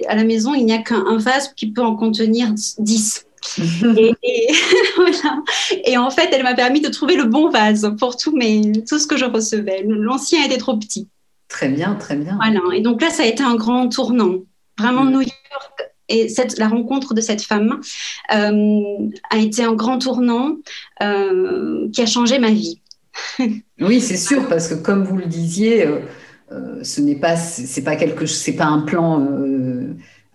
à 0.08 0.14
la 0.14 0.24
maison, 0.24 0.54
il 0.54 0.64
n'y 0.64 0.72
a 0.72 0.78
qu'un 0.78 1.16
vase 1.18 1.52
qui 1.54 1.70
peut 1.70 1.82
en 1.82 1.96
contenir 1.96 2.52
10. 2.78 3.26
et, 3.92 4.14
voilà. 4.96 5.42
et, 5.84 5.96
en 5.98 6.10
fait, 6.10 6.30
elle 6.32 6.42
m'a 6.42 6.54
permis 6.54 6.80
de 6.80 6.88
trouver 6.88 7.16
le 7.16 7.24
bon 7.24 7.50
vase 7.50 7.94
pour 7.98 8.16
tout, 8.16 8.34
mes, 8.34 8.72
tout 8.88 8.98
ce 8.98 9.06
que 9.06 9.16
je 9.16 9.24
recevais. 9.24 9.84
L'ancien 9.86 10.44
était 10.44 10.58
trop 10.58 10.76
petit. 10.76 11.08
Très 11.48 11.68
bien, 11.68 11.94
très 11.94 12.16
bien. 12.16 12.36
Voilà. 12.36 12.60
Et 12.74 12.80
donc 12.80 13.02
là, 13.02 13.10
ça 13.10 13.22
a 13.22 13.26
été 13.26 13.42
un 13.42 13.54
grand 13.54 13.88
tournant. 13.88 14.36
Vraiment, 14.78 15.04
mm. 15.04 15.10
New 15.10 15.20
York 15.20 15.93
et 16.08 16.28
cette, 16.28 16.58
la 16.58 16.68
rencontre 16.68 17.14
de 17.14 17.20
cette 17.20 17.42
femme 17.42 17.80
euh, 18.34 18.82
a 19.30 19.38
été 19.38 19.64
un 19.64 19.74
grand 19.74 19.98
tournant 19.98 20.56
euh, 21.02 21.88
qui 21.92 22.02
a 22.02 22.06
changé 22.06 22.38
ma 22.38 22.50
vie. 22.50 22.80
oui, 23.80 24.00
c'est 24.00 24.16
sûr, 24.16 24.48
parce 24.48 24.68
que 24.68 24.74
comme 24.74 25.04
vous 25.04 25.16
le 25.16 25.26
disiez, 25.26 25.86
euh, 25.86 26.82
ce 26.82 27.00
n'est 27.00 27.16
pas, 27.16 27.36
c'est 27.36 27.82
pas 27.82 27.96
quelque, 27.96 28.26
c'est 28.26 28.56
pas 28.56 28.66
un 28.66 28.80
plan. 28.80 29.20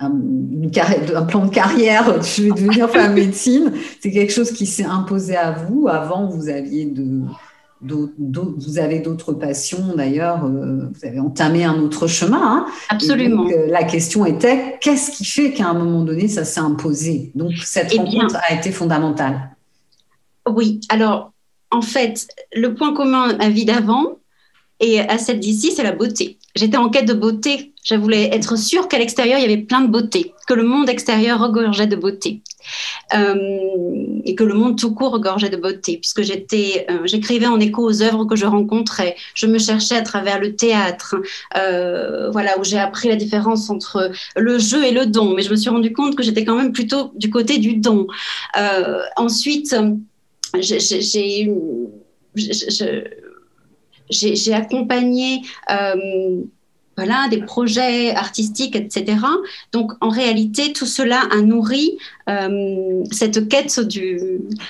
Un, 0.01 0.13
un, 0.13 1.23
plan 1.23 1.45
de 1.45 1.53
carrière, 1.53 2.21
je 2.23 2.43
vais 2.43 2.49
devenir 2.51 2.89
femme 2.89 3.15
médecine, 3.15 3.73
c'est 3.99 4.11
quelque 4.11 4.31
chose 4.31 4.51
qui 4.51 4.65
s'est 4.65 4.85
imposé 4.85 5.35
à 5.35 5.51
vous. 5.51 5.89
Avant, 5.89 6.25
vous 6.29 6.47
aviez 6.47 6.85
de, 6.85 7.23
vous 7.81 8.77
avez 8.77 8.99
d'autres 8.99 9.33
passions 9.33 9.95
d'ailleurs, 9.95 10.43
euh, 10.45 10.89
vous 10.93 11.05
avez 11.05 11.19
entamé 11.19 11.63
un 11.63 11.79
autre 11.79 12.07
chemin. 12.07 12.41
Hein. 12.41 12.65
Absolument. 12.89 13.47
Euh, 13.47 13.67
la 13.67 13.83
question 13.83 14.25
était 14.25 14.77
qu'est-ce 14.81 15.11
qui 15.11 15.25
fait 15.25 15.53
qu'à 15.53 15.67
un 15.67 15.73
moment 15.73 16.03
donné 16.03 16.27
ça 16.27 16.43
s'est 16.43 16.59
imposé? 16.59 17.31
Donc 17.35 17.53
cette 17.63 17.93
eh 17.93 17.97
rencontre 17.97 18.37
a 18.47 18.53
été 18.53 18.71
fondamentale. 18.71 19.55
Oui, 20.47 20.81
alors 20.89 21.31
en 21.71 21.81
fait, 21.81 22.27
le 22.53 22.73
point 22.73 22.93
commun 22.93 23.29
à 23.29 23.33
ma 23.35 23.49
vie 23.49 23.65
d'avant 23.65 24.18
et 24.79 24.99
à 25.01 25.17
celle 25.17 25.39
d'ici, 25.39 25.71
c'est 25.71 25.83
la 25.83 25.91
beauté. 25.91 26.37
J'étais 26.55 26.77
en 26.77 26.89
quête 26.89 27.07
de 27.07 27.13
beauté. 27.13 27.73
Je 27.83 27.95
voulais 27.95 28.33
être 28.33 28.57
sûre 28.57 28.87
qu'à 28.87 28.97
l'extérieur, 28.97 29.39
il 29.39 29.41
y 29.41 29.45
avait 29.45 29.57
plein 29.57 29.81
de 29.81 29.87
beauté, 29.87 30.33
que 30.47 30.53
le 30.53 30.63
monde 30.63 30.89
extérieur 30.89 31.39
regorgeait 31.39 31.87
de 31.87 31.95
beauté. 31.95 32.41
Euh, 33.13 33.35
et 34.25 34.35
que 34.35 34.43
le 34.43 34.53
monde 34.53 34.77
tout 34.77 34.93
court 34.93 35.11
regorgeait 35.11 35.49
de 35.49 35.57
beauté, 35.57 35.97
puisque 35.97 36.19
euh, 36.19 36.99
j'écrivais 37.05 37.47
en 37.47 37.59
écho 37.59 37.83
aux 37.83 38.01
œuvres 38.03 38.25
que 38.25 38.35
je 38.35 38.45
rencontrais. 38.45 39.15
Je 39.33 39.47
me 39.47 39.57
cherchais 39.57 39.95
à 39.95 40.01
travers 40.01 40.39
le 40.39 40.55
théâtre, 40.55 41.15
euh, 41.57 42.29
voilà, 42.29 42.59
où 42.59 42.63
j'ai 42.63 42.77
appris 42.77 43.07
la 43.07 43.15
différence 43.15 43.69
entre 43.69 44.11
le 44.35 44.59
jeu 44.59 44.85
et 44.85 44.91
le 44.91 45.05
don. 45.05 45.33
Mais 45.33 45.41
je 45.41 45.49
me 45.49 45.55
suis 45.55 45.69
rendu 45.69 45.93
compte 45.93 46.15
que 46.15 46.23
j'étais 46.23 46.45
quand 46.45 46.55
même 46.55 46.71
plutôt 46.71 47.11
du 47.15 47.29
côté 47.29 47.57
du 47.57 47.75
don. 47.75 48.07
ensuite, 49.15 49.75
j'ai 50.59 50.79
j'ai 50.79 51.51
accompagné 54.53 55.41
voilà, 56.99 57.29
des 57.29 57.37
projets 57.37 58.13
artistiques, 58.13 58.75
etc. 58.75 59.19
Donc, 59.71 59.93
en 60.01 60.09
réalité, 60.09 60.73
tout 60.73 60.85
cela 60.85 61.21
a 61.31 61.37
nourri 61.37 61.97
euh, 62.27 63.03
cette, 63.09 63.47
quête 63.47 63.79
du, 63.79 64.19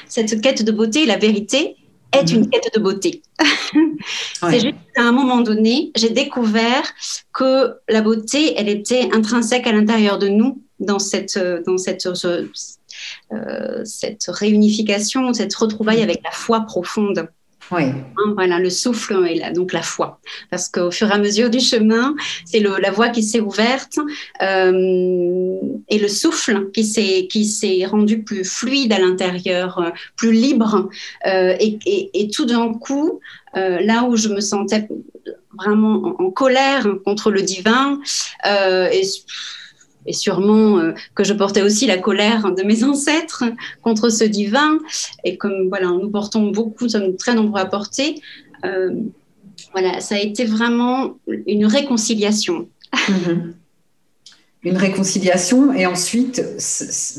cette 0.08 0.39
quête 0.39 0.63
de 0.63 0.71
beauté. 0.71 1.08
La 1.08 1.17
vérité 1.17 1.75
est 2.12 2.32
une 2.32 2.41
mhm. 2.41 2.49
quête 2.52 2.69
de 2.75 2.80
beauté. 2.80 3.23
C'est 4.41 4.60
juste 4.60 4.75
qu'à 4.93 5.02
un 5.02 5.12
moment 5.12 5.41
donné, 5.41 5.91
j'ai 5.95 6.12
découvert 6.12 6.84
que 7.34 7.73
la 7.89 8.02
beauté, 8.02 8.54
elle 8.58 8.69
était 8.69 9.10
intrinsèque 9.12 9.65
à 9.65 9.71
l'intérieur 9.71 10.19
de 10.19 10.28
nous 10.28 10.62
dans 10.80 10.99
cette, 10.99 11.39
dans 11.65 11.80
cette, 11.80 12.06
euh, 12.06 13.82
cette 13.86 14.25
réunification, 14.28 15.34
cette 15.34 15.56
retrouvaille 15.56 15.97
mhm. 15.97 16.04
avec 16.04 16.21
la 16.23 16.32
foi 16.32 16.62
profonde. 16.62 17.28
Oui. 17.71 17.84
Hein, 17.84 18.34
voilà, 18.34 18.60
le 18.60 18.69
souffle 18.69 19.25
et 19.29 19.51
donc 19.51 19.73
la 19.73 19.82
foi. 19.82 20.19
Parce 20.49 20.69
qu'au 20.69 20.91
fur 20.91 21.10
et 21.10 21.13
à 21.13 21.17
mesure 21.17 21.49
du 21.49 21.60
chemin, 21.60 22.15
c'est 22.45 22.60
la 22.60 22.91
voie 22.91 23.10
qui 23.10 23.23
s'est 23.23 23.39
ouverte 23.39 23.99
euh, 24.41 25.60
et 25.88 25.99
le 25.99 26.08
souffle 26.08 26.71
qui 26.71 26.84
s'est 26.84 27.86
rendu 27.86 28.23
plus 28.23 28.43
fluide 28.43 28.93
à 28.93 28.99
l'intérieur, 28.99 29.79
euh, 29.79 29.89
plus 30.15 30.32
libre. 30.32 30.89
Euh, 31.27 31.55
et, 31.60 32.29
tout 32.34 32.45
d'un 32.45 32.73
coup, 32.73 33.19
là 33.55 34.03
où 34.03 34.15
je 34.15 34.29
me 34.29 34.39
sentais 34.39 34.88
vraiment 35.58 36.15
en, 36.19 36.29
colère 36.32 36.88
contre 37.03 37.32
le 37.32 37.41
divin 37.41 37.99
et 38.45 39.01
et 40.05 40.13
sûrement 40.13 40.79
euh, 40.79 40.93
que 41.15 41.23
je 41.23 41.33
portais 41.33 41.62
aussi 41.62 41.85
la 41.88 41.97
colère 41.97 42.53
de 42.53 42.63
mes 42.63 42.83
ancêtres 42.91 43.43
contre 43.81 44.09
ce 44.09 44.23
divin. 44.23 44.79
Et 45.23 45.38
comme 45.38 45.69
voilà, 45.69 45.88
nous 45.88 46.09
portons 46.09 46.51
beaucoup, 46.51 46.85
nous 46.85 46.89
sommes 46.89 47.15
très 47.15 47.35
nombreux 47.35 47.62
à 47.62 47.65
porter, 47.65 48.21
euh, 48.65 48.91
voilà, 49.73 49.99
ça 49.99 50.15
a 50.15 50.19
été 50.19 50.45
vraiment 50.45 51.15
une 51.47 51.65
réconciliation. 51.65 52.67
Mhm 53.09 53.53
une 54.63 54.75
réconciliation 54.75 55.73
et 55.73 55.85
ensuite 55.85 56.43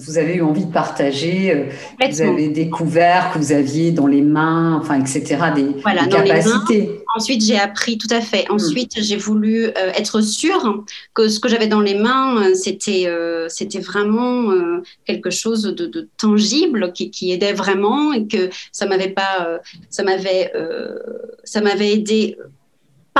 vous 0.04 0.18
avez 0.18 0.36
eu 0.36 0.42
envie 0.42 0.66
de 0.66 0.72
partager, 0.72 1.54
euh, 1.54 1.64
vous 2.10 2.20
avez 2.20 2.48
découvert 2.48 3.32
que 3.32 3.38
vous 3.38 3.52
aviez 3.52 3.92
dans 3.92 4.06
les 4.06 4.20
mains, 4.20 4.78
enfin 4.78 5.00
etc. 5.00 5.38
des, 5.54 5.74
capacités. 6.10 6.99
Ensuite 7.16 7.44
j'ai 7.44 7.58
appris, 7.58 7.98
tout 7.98 8.08
à 8.10 8.20
fait. 8.20 8.46
Hmm. 8.48 8.54
Ensuite 8.54 8.92
j'ai 8.96 9.16
voulu 9.16 9.66
euh, 9.66 9.92
être 9.94 10.20
sûre 10.20 10.84
que 11.14 11.28
ce 11.28 11.40
que 11.40 11.48
j'avais 11.48 11.66
dans 11.66 11.80
les 11.80 11.94
mains 11.94 12.42
euh, 12.42 12.54
c'était 12.54 13.08
c'était 13.48 13.80
vraiment 13.80 14.52
quelque 15.04 15.30
chose 15.30 15.62
de, 15.62 16.08
tangible 16.16 16.92
qui, 16.92 17.10
qui, 17.10 17.32
aidait 17.32 17.52
vraiment 17.52 18.12
et 18.12 18.26
que 18.26 18.50
ça 18.72 18.86
m'avait 18.86 19.10
pas 19.10 19.60
ça 19.88 20.02
m'avait 20.02 20.52
ça 21.44 21.60
m'avait 21.60 21.92
aidé 21.92 22.36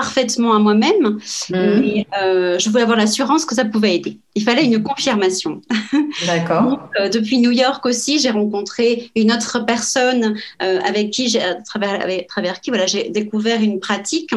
parfaitement 0.00 0.54
à 0.54 0.58
moi-même, 0.58 1.18
mhm. 1.50 1.80
mais 1.80 2.06
euh, 2.22 2.58
je 2.58 2.70
voulais 2.70 2.84
avoir 2.84 2.96
l'assurance 2.96 3.44
que 3.44 3.54
ça 3.54 3.66
pouvait 3.66 3.96
aider. 3.96 4.18
Il 4.34 4.42
fallait 4.42 4.64
une 4.64 4.82
confirmation. 4.82 5.60
D'accord. 6.26 6.88
Euh, 6.98 7.10
depuis 7.10 7.36
New 7.38 7.50
York 7.50 7.84
aussi, 7.84 8.18
j'ai 8.18 8.30
rencontré 8.30 9.10
une 9.14 9.30
autre 9.30 9.58
personne 9.66 10.38
euh, 10.62 10.80
avec 10.90 11.10
qui, 11.10 11.36
à 11.38 11.56
travers, 11.56 12.00
avec, 12.00 12.28
travers 12.28 12.62
qui, 12.62 12.70
voilà, 12.70 12.86
j'ai 12.86 13.10
découvert 13.10 13.60
une 13.60 13.78
pratique. 13.78 14.32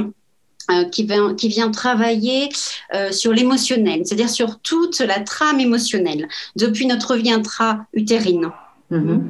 qui, 0.93 1.03
vient, 1.03 1.35
qui 1.35 1.49
vient 1.49 1.69
travailler 1.71 2.47
sur 3.11 3.33
l'émotionnel, 3.33 3.99
c'est-à-dire 4.05 4.29
sur 4.29 4.49
toute 4.61 4.99
la 5.01 5.19
trame 5.19 5.59
émotionnelle, 5.59 6.29
depuis 6.55 6.85
notre 6.85 7.17
vie 7.17 7.33
intra-utérine 7.33 8.49
Mm-hmm. 8.93 9.21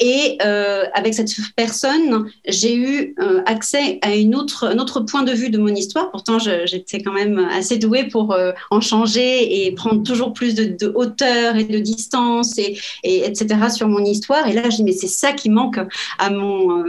Et 0.00 0.38
euh, 0.44 0.84
avec 0.94 1.14
cette 1.14 1.30
personne, 1.54 2.30
j'ai 2.46 2.74
eu 2.74 3.14
euh, 3.20 3.42
accès 3.46 3.98
à 4.02 4.14
une 4.14 4.34
autre, 4.34 4.66
un 4.66 4.78
autre 4.78 5.00
point 5.00 5.22
de 5.22 5.32
vue 5.32 5.50
de 5.50 5.58
mon 5.58 5.68
histoire. 5.68 6.10
Pourtant, 6.10 6.38
j'étais 6.38 7.02
quand 7.02 7.12
même 7.12 7.38
assez 7.38 7.76
douée 7.76 8.04
pour 8.04 8.32
euh, 8.32 8.52
en 8.70 8.80
changer 8.80 9.66
et 9.66 9.72
prendre 9.72 10.02
toujours 10.02 10.32
plus 10.32 10.54
de, 10.54 10.92
hauteur 10.94 11.56
et 11.56 11.64
de 11.64 11.78
distance, 11.78 12.58
et, 12.58 12.78
etc. 13.04 13.68
sur 13.74 13.88
mon 13.88 14.04
histoire. 14.04 14.46
Et 14.48 14.52
là, 14.52 14.62
je 14.64 14.76
dis, 14.76 14.84
mais 14.84 14.92
c'est 14.92 15.06
ça 15.06 15.32
qui 15.32 15.50
manque 15.50 15.78
à, 16.18 16.30
mon, 16.30 16.84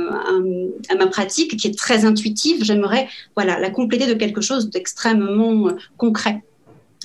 à, 0.90 0.96
ma 0.98 1.08
pratique, 1.08 1.58
qui 1.58 1.68
est 1.68 1.78
très 1.78 2.06
intuitive. 2.06 2.64
J'aimerais 2.64 3.08
voilà, 3.36 3.60
la 3.60 3.70
compléter 3.70 4.08
de 4.08 4.14
quelque 4.14 4.42
chose 4.42 4.70
d'extrêmement 4.70 5.70
concret. 5.98 6.44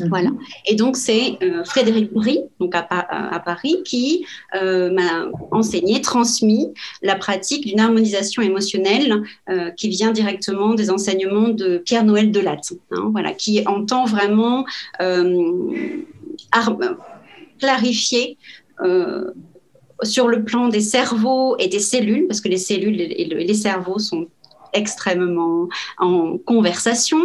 Mhm. 0.00 0.08
Voilà. 0.08 0.30
Et 0.66 0.74
donc, 0.74 0.96
c'est 0.96 1.38
euh, 1.42 1.64
Frédéric 1.64 2.12
Brie, 2.12 2.40
donc 2.60 2.74
à, 2.74 3.42
Paris, 3.44 3.76
qui 3.84 4.26
euh, 4.54 4.90
m'a 4.90 5.26
enseigné, 5.50 6.00
transmis 6.00 6.72
la 7.02 7.14
pratique 7.16 7.66
d'une 7.66 7.80
harmonisation 7.80 8.42
émotionnelle 8.42 9.22
euh, 9.48 9.70
qui 9.70 9.88
vient 9.88 10.12
directement 10.12 10.74
des 10.74 10.90
enseignements 10.90 11.48
de 11.48 11.78
Pierre-Noël 11.78 12.30
Delatte, 12.30 12.74
hein, 12.90 13.08
voilà, 13.10 13.32
qui 13.32 13.62
entend 13.66 14.04
vraiment 14.04 14.64
clarifier 17.58 18.36
sur 20.02 20.28
le 20.28 20.44
plan 20.44 20.68
des 20.68 20.80
cerveaux 20.80 21.56
et 21.58 21.68
des 21.68 21.78
cellules, 21.78 22.26
parce 22.26 22.40
que 22.40 22.48
les 22.48 22.58
cellules 22.58 23.00
et, 23.00 23.24
les 23.24 23.54
cerveaux 23.54 23.98
sont 23.98 24.26
extrêmement 24.74 25.68
en 25.98 26.36
conversation. 26.38 27.18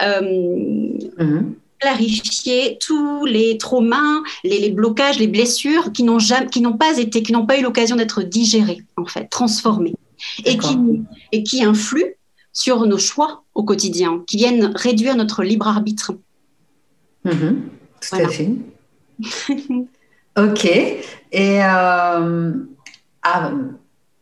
Mhm 0.00 1.56
clarifier 1.80 2.78
tous 2.80 3.24
les 3.26 3.58
traumas, 3.58 4.22
les, 4.44 4.70
blocages, 4.70 5.18
les 5.18 5.26
blessures 5.26 5.92
qui 5.92 6.02
n'ont 6.02 6.18
jamais, 6.18 6.46
qui 6.46 6.60
n'ont 6.60 6.76
pas 6.76 6.98
été, 6.98 7.22
qui 7.22 7.32
n'ont 7.32 7.46
pas 7.46 7.58
eu 7.58 7.62
l'occasion 7.62 7.96
d'être 7.96 8.22
digérés, 8.22 8.82
en 8.96 9.06
fait, 9.06 9.28
transformés, 9.28 9.94
et 10.44 10.56
qui, 10.58 10.78
et 11.32 11.42
qui 11.42 11.64
influent 11.64 12.14
sur 12.52 12.86
nos 12.86 12.98
choix 12.98 13.44
au 13.54 13.64
quotidien, 13.64 14.22
qui 14.26 14.38
viennent 14.38 14.72
réduire 14.74 15.16
notre 15.16 15.42
libre 15.42 15.68
arbitre. 15.68 16.12
Mm-hmm. 17.24 17.54
tout 18.00 18.16
à 18.16 18.28
fait. 18.28 18.50
ok. 20.38 20.64
Et 21.32 21.64
euh, 21.64 22.52
ah, 23.22 23.52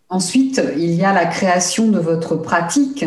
ensuite, 0.08 0.62
il 0.76 0.94
y 0.94 1.04
a 1.04 1.12
la 1.12 1.26
création 1.26 1.88
de 1.88 1.98
votre 1.98 2.36
pratique. 2.36 3.04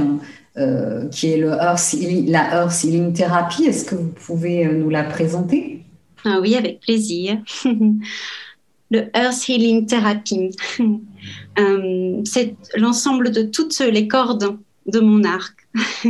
Euh, 0.57 1.07
qui 1.09 1.27
est 1.27 1.37
le 1.37 1.49
Earth 1.49 1.95
la 2.27 2.63
Earth 2.63 2.83
Healing 2.83 3.13
Therapy. 3.13 3.65
Est-ce 3.65 3.85
que 3.85 3.93
vous 3.93 4.07
pouvez 4.07 4.65
euh, 4.65 4.71
nous 4.71 4.89
la 4.89 5.03
présenter? 5.03 5.83
Ah 6.25 6.39
Oui, 6.41 6.55
avec 6.55 6.79
plaisir. 6.79 7.37
le 8.89 9.01
Earth 9.15 9.47
Healing 9.47 9.85
Therapy, 9.85 10.49
euh, 11.59 12.21
c'est 12.23 12.55
l'ensemble 12.75 13.31
de 13.31 13.43
toutes 13.43 13.77
les 13.81 14.07
cordes 14.07 14.57
de 14.87 14.99
mon 14.99 15.23
arc. 15.25 15.67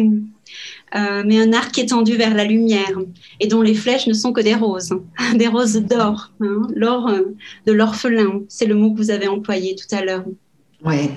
mais 1.25 1.41
un 1.41 1.51
arc 1.51 1.77
étendu 1.77 2.15
vers 2.15 2.33
la 2.33 2.45
lumière 2.45 2.97
et 3.41 3.47
dont 3.47 3.61
les 3.61 3.73
flèches 3.73 4.07
ne 4.07 4.13
sont 4.13 4.31
que 4.31 4.39
des 4.39 4.55
roses, 4.55 4.93
des 5.35 5.47
roses 5.49 5.81
d'or, 5.81 6.31
hein, 6.39 6.61
l'or 6.73 7.11
de 7.65 7.71
l'orphelin, 7.73 8.43
c'est 8.47 8.65
le 8.65 8.75
mot 8.75 8.93
que 8.93 8.97
vous 8.97 9.11
avez 9.11 9.27
employé 9.27 9.75
tout 9.75 9.93
à 9.93 10.05
l'heure. 10.05 10.23
Oui. 10.85 11.09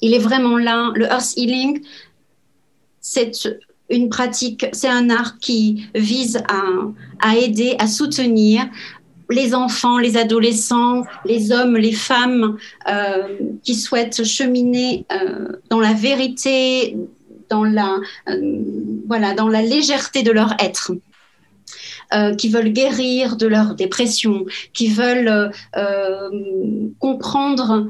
Il 0.00 0.14
est 0.14 0.18
vraiment 0.18 0.58
là. 0.58 0.90
Le 0.94 1.06
earth 1.06 1.36
healing, 1.36 1.82
c'est 3.00 3.32
une 3.90 4.08
pratique, 4.08 4.66
c'est 4.72 4.88
un 4.88 5.10
art 5.10 5.38
qui 5.38 5.86
vise 5.94 6.42
à, 7.20 7.36
aider, 7.36 7.76
à 7.78 7.86
soutenir 7.86 8.66
les 9.30 9.54
enfants, 9.54 9.98
les 9.98 10.16
adolescents, 10.16 11.04
les 11.24 11.52
hommes, 11.52 11.76
les 11.76 11.92
femmes 11.92 12.56
euh, 12.88 13.36
qui 13.62 13.74
souhaitent 13.74 14.24
cheminer 14.24 15.04
euh, 15.12 15.48
dans 15.68 15.80
la 15.80 15.92
vérité, 15.92 16.96
dans 17.50 17.64
la, 17.64 17.98
euh, 18.28 18.62
voilà, 19.06 19.34
dans 19.34 19.48
la 19.48 19.62
légèreté 19.62 20.22
de 20.22 20.32
leur 20.32 20.54
être. 20.60 20.92
qui 22.38 22.48
veulent 22.48 22.72
guérir 22.72 23.36
de 23.36 23.46
leur 23.46 23.74
dépression, 23.74 24.46
qui 24.72 24.88
veulent 24.88 25.50
comprendre, 26.98 27.88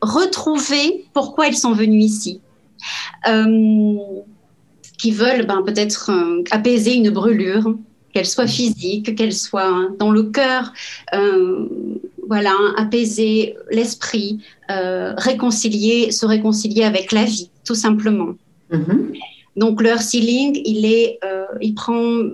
retrouver 0.00 1.06
pourquoi 1.12 1.48
ils 1.48 1.56
sont 1.56 1.72
venus 1.72 2.04
ici. 2.04 2.40
Euh, 3.26 3.96
qui 4.98 5.12
veulent 5.12 5.46
ben, 5.46 5.62
peut-être 5.62 6.10
euh, 6.10 6.42
apaiser 6.50 6.94
une 6.94 7.10
brûlure, 7.10 7.76
qu'elle 8.12 8.26
soit 8.26 8.48
physique, 8.48 9.14
qu'elle 9.14 9.32
soit 9.32 9.90
dans 9.98 10.10
le 10.10 10.24
cœur, 10.24 10.72
euh, 11.14 11.68
voilà, 12.26 12.54
apaiser 12.76 13.56
l'esprit, 13.70 14.40
réconcilier, 14.68 16.10
se 16.10 16.26
réconcilier 16.26 16.82
avec 16.82 17.12
la 17.12 17.24
vie, 17.24 17.50
tout 17.64 17.74
simplement. 17.74 18.34
Mm-hmm. 18.72 19.18
Donc 19.56 19.80
leur 19.80 19.98
healing, 20.12 20.60
il 20.64 20.84
est, 20.84 21.20
il 21.60 21.74
prend 21.74 22.24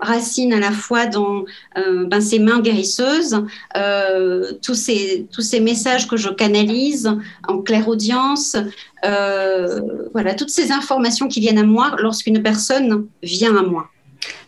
racine 0.00 0.52
à 0.52 0.60
la 0.60 0.72
fois 0.72 1.06
dans 1.06 1.44
euh, 1.78 2.06
ben, 2.06 2.20
ces 2.20 2.38
mains 2.38 2.60
guérisseuses, 2.60 3.42
euh, 3.76 4.52
tous, 4.62 4.74
ces, 4.74 5.26
tous 5.32 5.42
ces 5.42 5.60
messages 5.60 6.08
que 6.08 6.16
je 6.16 6.28
canalise 6.28 7.10
en 7.48 7.58
claire 7.58 7.88
audience, 7.88 8.56
euh, 9.04 9.80
voilà, 10.12 10.34
toutes 10.34 10.50
ces 10.50 10.72
informations 10.72 11.28
qui 11.28 11.40
viennent 11.40 11.58
à 11.58 11.64
moi 11.64 11.96
lorsqu'une 11.98 12.42
personne 12.42 13.06
vient 13.22 13.56
à 13.56 13.62
moi. 13.62 13.88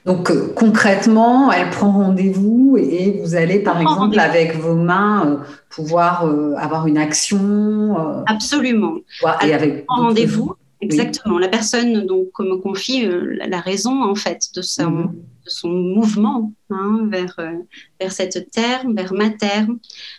Donc 0.05 0.31
euh, 0.31 0.53
concrètement, 0.55 1.53
elle 1.53 1.71
prend 1.71 1.93
rendez-vous 1.93 2.77
et 2.79 3.21
vous 3.23 3.35
allez 3.35 3.61
par 3.61 3.81
exemple 3.81 4.19
avec 4.19 4.57
vos 4.57 4.75
mains 4.75 5.43
pouvoir 5.69 6.25
avoir 6.57 6.87
une 6.87 6.99
action. 6.99 8.25
Absolument. 8.27 8.97
Et 9.45 9.53
avec 9.53 9.85
rendez-vous. 9.89 10.55
Exactement. 10.81 11.39
La 11.39 11.49
personne 11.49 12.07
donc 12.07 12.29
me 12.39 12.57
confie 12.57 13.09
la 13.49 13.61
raison 13.61 14.05
en 14.05 14.15
fait 14.15 14.47
de 14.55 14.63
son, 14.63 15.11
de 15.38 15.38
son 15.49 15.71
mouvement 15.71 16.53
hein, 16.71 17.09
vers 17.11 17.37
vers 18.01 18.13
cette 18.13 18.51
terre, 18.51 18.85
vers 18.89 19.13
ma 19.13 19.31
terre 19.31 19.67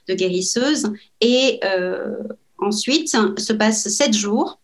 de 0.07 0.13
guérisseuse. 0.13 0.91
Et 1.21 1.59
ensuite 2.57 3.09
se 3.09 3.53
passe 3.53 3.87
sept 3.87 4.13
jours 4.13 4.59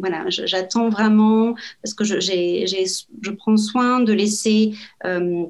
voilà, 0.00 0.24
j'attends 0.28 0.88
vraiment 0.88 1.54
parce 1.82 1.94
que 1.94 2.04
je, 2.04 2.20
je, 2.20 3.30
prends 3.30 3.56
soin 3.56 4.00
de 4.00 4.12
laisser 4.12 4.74
euh, 5.04 5.44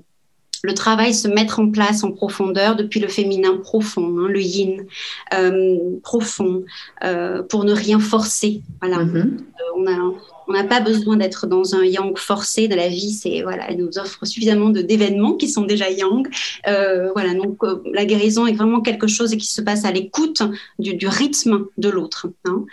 le 0.62 0.75
travail 0.75 1.14
se 1.14 1.29
mettre 1.29 1.61
en 1.61 1.70
place 1.70 2.05
en 2.05 2.12
profondeur 2.12 2.77
depuis 2.77 3.01
le 3.01 3.09
féminin 3.09 3.57
profond, 3.57 4.18
hein, 4.18 4.29
le 4.29 4.40
yin 4.40 4.85
euh, 5.35 5.79
profond, 6.03 6.64
euh, 7.05 7.42
pour 7.42 7.64
ne 7.64 7.73
rien 7.73 7.99
forcer. 7.99 8.62
Voilà, 8.81 9.05
mm-hmm. 9.05 9.38
on 9.77 9.87
a 9.87 10.12
on 10.51 10.53
n'a 10.53 10.64
pas 10.64 10.81
besoin 10.81 11.16
d'être 11.16 11.46
dans 11.46 11.77
un 11.77 11.85
yang 11.85 12.18
forcé 12.18 12.66
de 12.66 12.75
la 12.75 12.88
vie. 12.88 13.12
C'est 13.12 13.42
voilà, 13.42 13.70
elle 13.70 13.77
nous 13.77 13.99
offre 13.99 14.27
suffisamment 14.27 14.70
de 14.70 14.83
d'événements 14.83 15.35
qui 15.35 15.49
sont 15.49 15.62
déjà 15.62 15.88
yang. 15.90 16.29
Euh, 16.66 17.12
voilà, 17.12 17.35
donc 17.35 17.62
euh, 17.62 17.81
la 17.92 18.05
guérison 18.05 18.46
est 18.46 18.53
vraiment 18.53 18.81
quelque 18.81 19.07
chose 19.07 19.31
qui 19.31 19.46
se 19.46 19.62
passe 19.62 19.85
à 19.85 19.92
l'écoute 19.92 20.42
du, 20.81 21.07
rythme 21.07 21.66
de 21.79 21.88
l'autre. 21.88 22.29
Hein. 22.46 22.64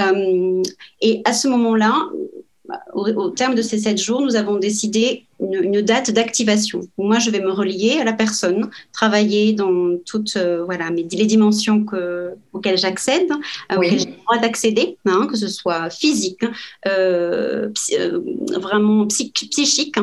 Euh, 0.00 0.62
et 1.00 1.22
à 1.24 1.32
ce 1.32 1.48
moment-là, 1.48 2.10
au, 2.92 3.30
terme 3.30 3.54
de 3.54 3.62
ces 3.62 3.78
sept 3.78 3.98
jours, 3.98 4.20
nous 4.22 4.36
avons 4.36 4.56
décidé 4.56 5.26
une, 5.40 5.80
date 5.80 6.10
d'activation. 6.10 6.80
Moi, 6.98 7.18
je 7.18 7.30
vais 7.30 7.40
me 7.40 7.50
relier 7.50 7.98
à 8.00 8.04
la 8.04 8.12
personne, 8.12 8.70
travailler 8.92 9.52
dans 9.52 9.96
toutes 10.06 10.36
euh, 10.36 10.64
voilà, 10.64 10.90
mes, 10.90 11.06
les 11.10 11.26
dimensions 11.26 11.84
que, 11.84 12.30
auxquelles 12.52 12.78
j'accède, 12.78 13.30
euh, 13.30 13.76
auxquelles 13.76 13.98
j'ai 13.98 14.06
le 14.06 14.22
droit 14.24 14.38
d'accéder, 14.38 14.96
hein, 15.06 15.26
que 15.28 15.36
ce 15.36 15.48
soit 15.48 15.90
physique, 15.90 16.44
euh, 16.86 17.68
vraiment 18.60 19.06
psychique, 19.06 19.98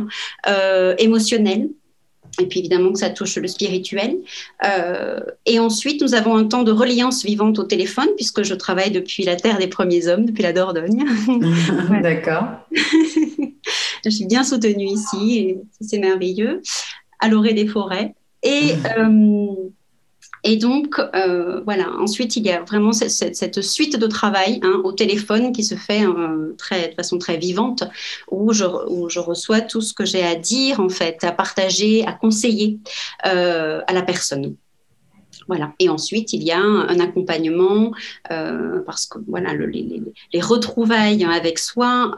émotionnel, 0.98 1.70
et 2.40 2.48
puis 2.48 2.60
évidemment 2.60 2.92
que 2.92 3.00
ça 3.00 3.10
touche 3.10 3.38
le 3.38 3.48
spirituel. 3.48 4.18
Euh, 4.66 5.20
et 5.46 5.60
ensuite, 5.60 6.02
nous 6.02 6.14
avons 6.14 6.36
un 6.36 6.46
temps 6.46 6.64
de 6.64 6.72
reliance 6.72 7.24
vivante 7.24 7.60
au 7.60 7.64
téléphone, 7.64 8.10
puisque 8.16 8.44
je 8.44 8.54
travaille 8.54 8.92
depuis 8.92 9.24
la 9.24 9.36
terre 9.36 9.58
des 9.58 9.68
premiers 9.68 10.08
hommes, 10.08 10.26
depuis 10.26 10.44
la 10.44 10.54
Dordogne. 10.54 11.06
D'accord. 12.02 12.46
je 12.72 14.10
suis 14.10 14.26
bien 14.26 14.44
soutenue 14.44 14.86
ici, 14.86 15.40
et 15.40 15.58
c'est 15.82 16.00
merveilleux, 16.00 16.62
à 17.20 17.30
l'orée 17.30 17.54
des 17.54 17.68
forêts. 17.68 18.16
Et, 18.44 18.74
euh, 18.98 19.54
et 20.44 20.56
donc, 20.58 21.00
euh, 21.16 21.62
voilà, 21.66 21.92
ensuite, 22.00 22.36
il 22.38 22.46
y 22.46 22.52
a 22.52 22.62
vraiment 22.62 22.94
cette, 22.94 23.62
suite 23.62 23.98
de 23.98 24.08
travail 24.08 24.60
hein, 24.64 24.82
au 24.84 24.92
téléphone 24.92 25.52
qui 25.52 25.64
se 25.64 25.76
fait 25.76 26.06
euh, 26.06 26.56
très, 26.58 26.90
de 26.90 26.94
façon 26.94 27.18
très 27.18 27.38
vivante, 27.38 27.84
où 28.32 28.54
je, 28.54 28.66
où 28.88 29.10
je 29.10 29.20
reçois 29.20 29.62
tout 29.62 29.82
ce 29.82 29.94
que 29.94 30.06
j'ai 30.06 30.24
à 30.24 30.36
dire, 30.36 30.80
en 30.80 30.90
fait, 30.90 31.24
à 31.24 31.32
partager, 31.32 32.06
à 32.06 32.14
conseiller 32.14 32.80
euh, 33.26 33.82
à 33.88 33.94
la 33.94 34.02
personne. 34.02 34.56
Voilà. 35.48 35.74
Et 35.80 35.90
ensuite, 35.90 36.32
il 36.32 36.44
y 36.44 36.52
a 36.52 36.60
un, 36.60 37.00
accompagnement 37.00 37.92
parce 38.86 39.08
que 39.08 39.18
voilà, 39.28 39.56
les, 39.56 40.04
les, 40.32 40.42
retrouvailles 40.42 41.24
avec 41.24 41.58
soi 41.58 42.14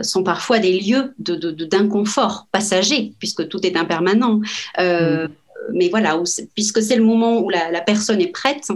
sont 0.00 0.22
parfois 0.22 0.58
des 0.58 0.80
lieux 0.80 1.14
d'inconfort 1.18 2.46
de, 2.46 2.50
passager, 2.52 3.12
puisque 3.18 3.46
tout 3.48 3.66
est 3.66 3.76
impermanent. 3.76 4.40
Mm 4.78 5.26
mais 5.72 5.88
voilà, 5.88 6.20
puisque 6.54 6.82
c'est 6.82 6.96
le 6.96 7.04
moment 7.04 7.40
où 7.40 7.50
la, 7.50 7.80
personne 7.80 8.20
est 8.20 8.32
prête 8.32 8.68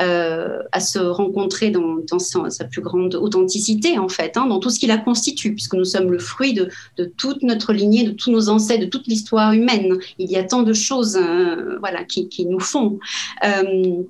euh, 0.00 0.58
à 0.72 0.80
se 0.80 0.98
rencontrer 0.98 1.70
dans, 1.70 2.18
sa, 2.18 2.64
plus 2.64 2.82
grande 2.82 3.14
authenticité, 3.14 3.98
en 3.98 4.08
fait, 4.08 4.36
hein, 4.36 4.46
dans 4.46 4.58
tout 4.58 4.70
ce 4.70 4.78
qui 4.78 4.86
la 4.86 4.98
constitue, 4.98 5.54
puisque 5.54 5.74
nous 5.74 5.84
sommes 5.84 6.10
le 6.10 6.18
fruit 6.18 6.54
de, 6.54 6.70
toute 7.16 7.42
notre 7.42 7.72
lignée, 7.72 8.04
de 8.04 8.12
tous 8.12 8.30
nos 8.30 8.48
ancêtres, 8.48 8.84
de 8.84 8.90
toute 8.90 9.06
l'histoire 9.06 9.52
humaine. 9.52 9.98
Il 10.18 10.30
y 10.30 10.36
a 10.36 10.44
tant 10.44 10.62
de 10.62 10.72
choses 10.72 11.16
euh, 11.16 11.78
voilà, 11.80 12.04
qui, 12.04 12.46
nous 12.46 12.60
font. 12.60 12.98
Euh, 13.44 14.02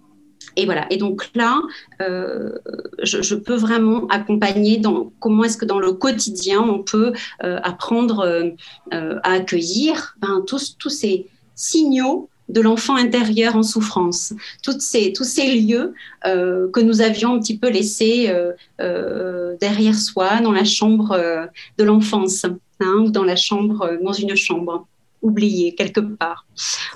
et 0.57 0.67
voilà. 0.67 0.87
Et 0.91 0.99
donc 0.99 1.31
là, 1.35 1.61
je, 2.01 3.35
peux 3.35 3.57
vraiment 3.57 4.07
accompagner 4.07 4.79
dans 4.79 5.13
comment 5.19 5.45
est-ce 5.45 5.57
que 5.57 5.65
dans 5.65 5.81
le 5.81 5.93
quotidien 5.93 6.61
on 6.61 6.83
peut 6.83 7.13
apprendre 7.41 8.55
à 8.93 9.33
accueillir 9.33 10.15
ben, 10.21 10.45
tous, 10.47 10.77
tous 10.79 10.91
ces, 10.91 11.27
signaux 11.55 12.29
de 12.49 12.61
l'enfant 12.61 12.97
intérieur 12.97 13.57
en 13.57 13.63
souffrance. 13.63 14.35
Toutes 14.63 14.81
ces, 14.81 15.13
tous 15.13 15.25
ces 15.25 15.55
lieux 15.55 15.95
euh, 16.27 16.71
que 16.71 16.81
nous 16.81 17.01
avions 17.01 17.35
un 17.35 17.39
petit 17.39 17.59
peu 17.59 17.71
laissés 17.71 18.27
euh, 18.29 18.53
euh, 18.81 19.57
derrière 19.61 19.95
soi, 19.95 20.41
dans 20.41 20.53
la 20.53 20.65
chambre 20.65 21.49
de 21.79 21.85
l'enfance, 21.85 22.45
hein, 22.81 22.95
ou 23.05 23.11
dans 23.11 23.25
la 23.25 23.37
chambre, 23.37 23.99
dans 24.03 24.13
une 24.13 24.37
chambre 24.37 24.87
oubliée 25.23 25.75
quelque 25.75 26.01
part. 26.01 26.47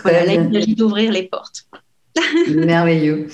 voilà, 0.03 0.25
là, 0.27 0.35
il 0.35 0.53
s'agit 0.53 0.75
d'ouvrir 0.75 1.13
les 1.13 1.23
portes. 1.23 1.67
Merveilleux. 2.49 3.29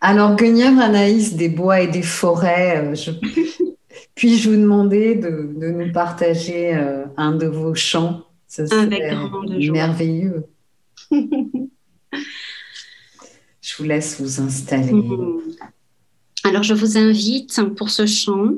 Alors, 0.00 0.34
Guenièvre 0.34 0.80
Anaïs 0.80 1.34
des 1.34 1.50
bois 1.50 1.82
et 1.82 1.86
des 1.86 2.02
forêts, 2.02 2.94
je... 2.96 3.12
puis-je 4.14 4.48
vous 4.48 4.56
demander 4.56 5.14
de, 5.14 5.50
de 5.56 5.68
nous 5.68 5.92
partager 5.92 6.72
un 7.16 7.32
de 7.32 7.46
vos 7.46 7.74
chants? 7.74 8.22
Ce 8.48 8.66
serait 8.66 9.14
merveilleux. 9.70 10.46
je 13.60 13.76
vous 13.76 13.84
laisse 13.84 14.20
vous 14.20 14.40
installer. 14.40 14.92
Mhm. 14.92 15.40
Alors, 16.42 16.62
je 16.62 16.72
vous 16.72 16.96
invite 16.96 17.60
pour 17.76 17.90
ce 17.90 18.06
chant 18.06 18.54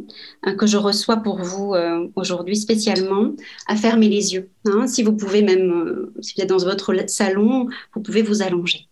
euh, 0.46 0.54
que 0.54 0.66
je 0.66 0.76
reçois 0.76 1.16
pour 1.16 1.42
vous 1.42 1.74
euh, 1.74 2.08
aujourd'hui 2.14 2.56
spécialement 2.56 3.32
à 3.66 3.74
fermer 3.74 4.08
les 4.08 4.34
yeux. 4.34 4.50
Hein. 4.66 4.86
si 4.86 5.02
vous 5.02 5.16
pouvez 5.16 5.42
même, 5.42 5.72
euh, 5.72 6.14
si 6.20 6.34
vous 6.34 6.42
êtes 6.42 6.48
dans 6.48 6.58
votre 6.58 6.94
salon, 7.08 7.68
vous 7.94 8.00
pouvez 8.00 8.22
vous 8.22 8.42
allonger 8.42 8.88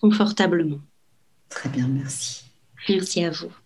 confortablement. 0.00 0.78
Très 1.48 1.68
bien, 1.68 1.88
merci. 1.88 2.44
Merci 2.88 3.24
à 3.24 3.30
vous. 3.30 3.63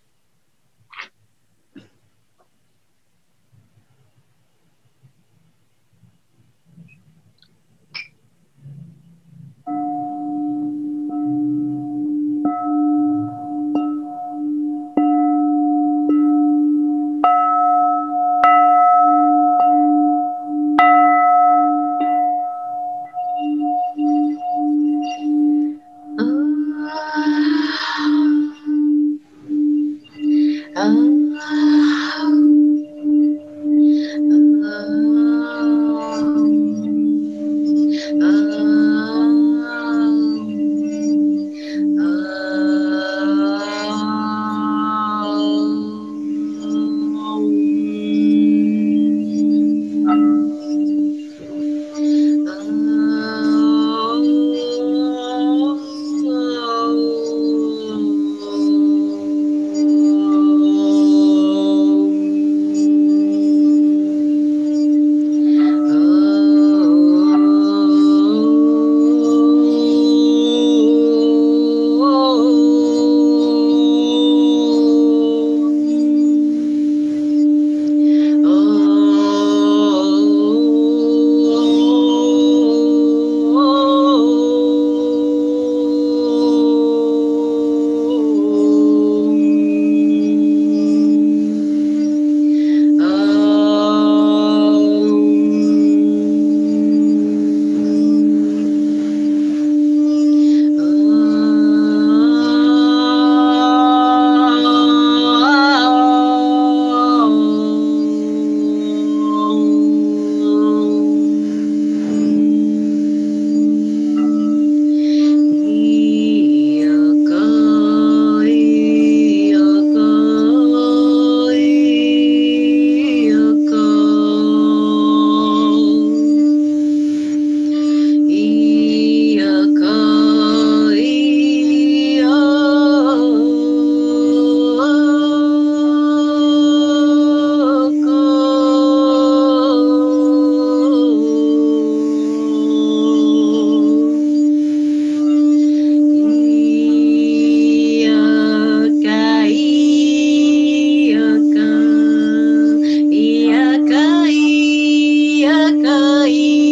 Bye. 156.29 156.68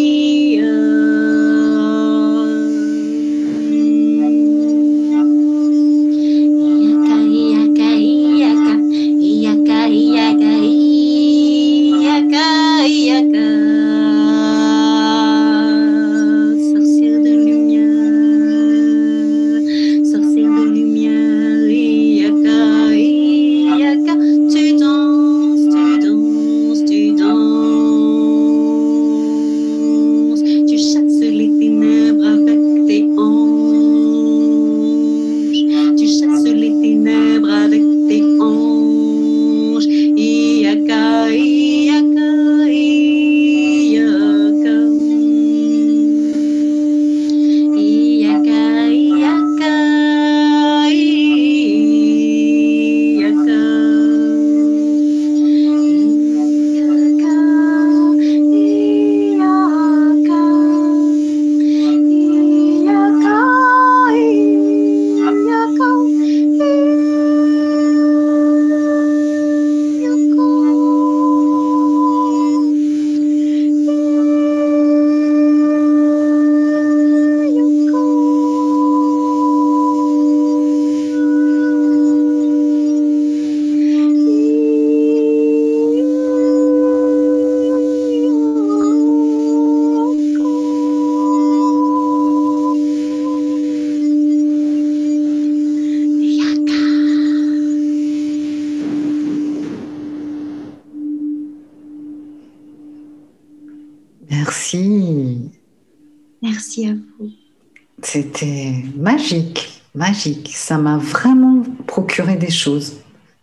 C'était 108.37 108.83
magique, 108.95 109.81
magique. 109.95 110.51
Ça 110.53 110.77
m'a 110.77 110.97
vraiment 110.97 111.63
procuré 111.87 112.35
des 112.35 112.51
choses. 112.51 112.97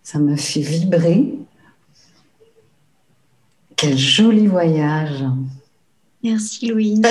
Ça 0.04 0.20
me 0.20 0.36
fait 0.36 0.60
vibrer. 0.60 1.34
Quel 3.74 3.98
joli 3.98 4.46
voyage. 4.46 5.24
Merci 6.22 6.68
Louise. 6.68 7.02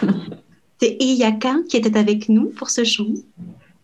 C'est 0.80 0.96
Iyaka 1.00 1.56
qui 1.68 1.78
était 1.78 1.98
avec 1.98 2.28
nous 2.28 2.50
pour 2.50 2.70
ce 2.70 2.84
chant, 2.84 3.08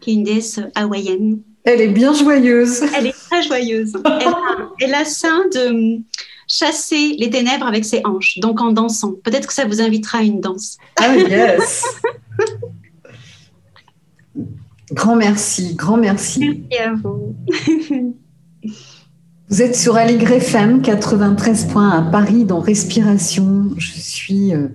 qui 0.01 0.11
est 0.11 0.15
une 0.15 0.23
déesse 0.23 0.61
hawaïenne. 0.77 1.41
Elle 1.65 1.81
est 1.81 1.89
bien 1.89 2.15
joyeuse. 2.15 2.83
Elle 2.97 3.09
est 3.09 3.29
très 3.29 3.43
joyeuse. 3.43 3.95
Elle 4.05 4.29
a, 4.29 4.69
elle 4.79 4.95
a 4.95 5.05
ça 5.05 5.41
de 5.53 5.99
chasser 6.47 7.17
les 7.19 7.31
ténèbres 7.31 7.67
avec 7.67 7.85
ses 7.85 8.03
hanches, 8.05 8.39
donc 8.39 8.61
en 8.61 8.71
dansant. 8.71 9.15
Peut-être 9.25 9.49
que 9.49 9.55
ça 9.55 9.65
vous 9.65 9.81
invitera 9.81 10.19
à 10.19 10.23
une 10.23 10.41
danse. 10.41 10.77
Ah 10.97 11.17
yes. 11.17 11.85
grand 14.93 15.17
merci, 15.17 15.75
grand 15.75 15.97
merci. 15.97 16.41
Merci 16.71 16.83
à 16.83 16.95
vous. 16.95 17.35
Vous 19.49 19.61
êtes 19.61 19.77
sur 19.77 19.97
Aligre 19.97 20.33
FM 20.33 20.81
93 20.81 21.67
points 21.67 21.91
à 21.91 22.01
Paris 22.11 22.47
dans 22.47 22.61
Respiration. 22.61 23.71
Je 23.77 23.93
suis 23.93 24.55
euh, 24.55 24.69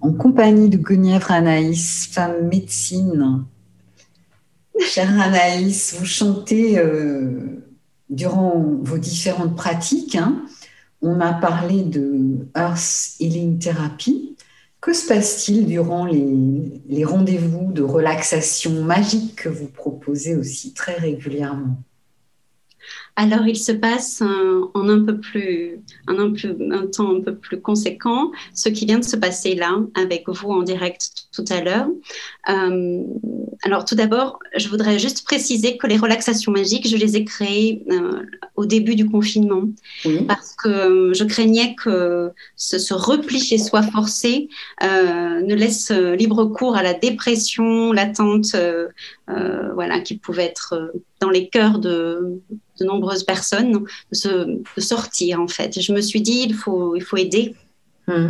en 0.00 0.12
compagnie 0.12 0.70
de 0.70 0.78
Guenièvre 0.78 1.32
Anaïs, 1.32 2.08
femme 2.10 2.48
médecine. 2.48 3.44
Chère 4.80 5.20
Anaïs, 5.20 5.94
vous 5.98 6.06
chantez 6.06 6.78
euh, 6.78 7.62
durant 8.08 8.78
vos 8.82 8.96
différentes 8.96 9.54
pratiques. 9.54 10.14
hein. 10.16 10.42
On 11.02 11.20
a 11.20 11.34
parlé 11.34 11.82
de 11.82 12.46
Earth 12.56 13.16
Healing 13.20 13.58
Therapy. 13.58 14.34
Que 14.82 14.92
se 14.92 15.06
passe-t-il 15.06 15.66
durant 15.66 16.06
les, 16.06 17.04
rendez-vous 17.04 17.72
de 17.72 17.82
relaxation 17.82 18.82
magique 18.82 19.36
que 19.36 19.48
vous 19.48 19.68
proposez 19.68 20.34
aussi 20.34 20.74
très 20.74 20.94
régulièrement? 20.94 21.80
Alors, 23.14 23.46
il 23.46 23.56
se 23.56 23.72
passe 23.72 24.22
un- 24.22 24.70
en 24.72 24.88
un 24.88 25.00
peu 25.04 25.18
plus, 25.18 25.80
un, 26.06 26.18
un 26.18 26.30
plus, 26.30 26.54
un 26.70 26.86
temps 26.86 27.14
un 27.14 27.20
peu 27.20 27.34
plus 27.34 27.60
conséquent, 27.60 28.30
ce 28.54 28.70
qui 28.70 28.86
vient 28.86 28.98
de 29.00 29.04
se 29.04 29.16
passer 29.16 29.54
là 29.54 29.78
avec 29.94 30.28
vous 30.28 30.50
en 30.50 30.62
direct 30.62 31.26
tout 31.30 31.44
à 31.50 31.60
l'heure. 31.60 31.88
Euh, 32.48 33.02
alors, 33.64 33.84
tout 33.84 33.94
d'abord, 33.94 34.38
je 34.56 34.68
voudrais 34.68 34.98
juste 34.98 35.24
préciser 35.24 35.76
que 35.76 35.86
les 35.86 35.98
relaxations 35.98 36.52
magiques, 36.52 36.88
je 36.88 36.96
les 36.96 37.16
ai 37.16 37.24
créées 37.24 37.84
euh, 37.90 38.22
au 38.56 38.64
début 38.64 38.94
du 38.94 39.06
confinement 39.08 39.64
parce 40.26 40.54
que 40.54 41.12
je 41.14 41.24
craignais 41.24 41.74
que 41.74 42.30
ce, 42.56 42.78
ce 42.78 42.94
repli 42.94 43.38
chez 43.40 43.58
soi 43.58 43.82
forcé 43.82 44.48
euh, 44.82 45.40
ne 45.42 45.54
laisse 45.54 45.90
euh, 45.90 46.16
libre 46.16 46.46
cours 46.46 46.76
à 46.76 46.82
la 46.82 46.94
dépression 46.94 47.92
euh, 48.54 48.88
euh, 49.28 49.72
voilà, 49.74 50.00
qui 50.00 50.16
pouvait 50.16 50.44
être 50.44 50.74
euh, 50.74 50.88
dans 51.20 51.30
les 51.30 51.48
cœurs 51.48 51.78
de, 51.78 52.40
de 52.82 52.86
nombreuses 52.86 53.24
personnes, 53.24 53.84
de, 54.24 54.62
sortir 54.78 55.40
en 55.40 55.48
fait. 55.48 55.80
Je 55.80 55.92
me 55.92 56.00
suis 56.00 56.20
dit, 56.20 56.44
il 56.48 56.54
faut, 56.54 56.94
il 56.96 57.02
faut 57.02 57.16
aider, 57.16 57.54
Mhm. 58.08 58.26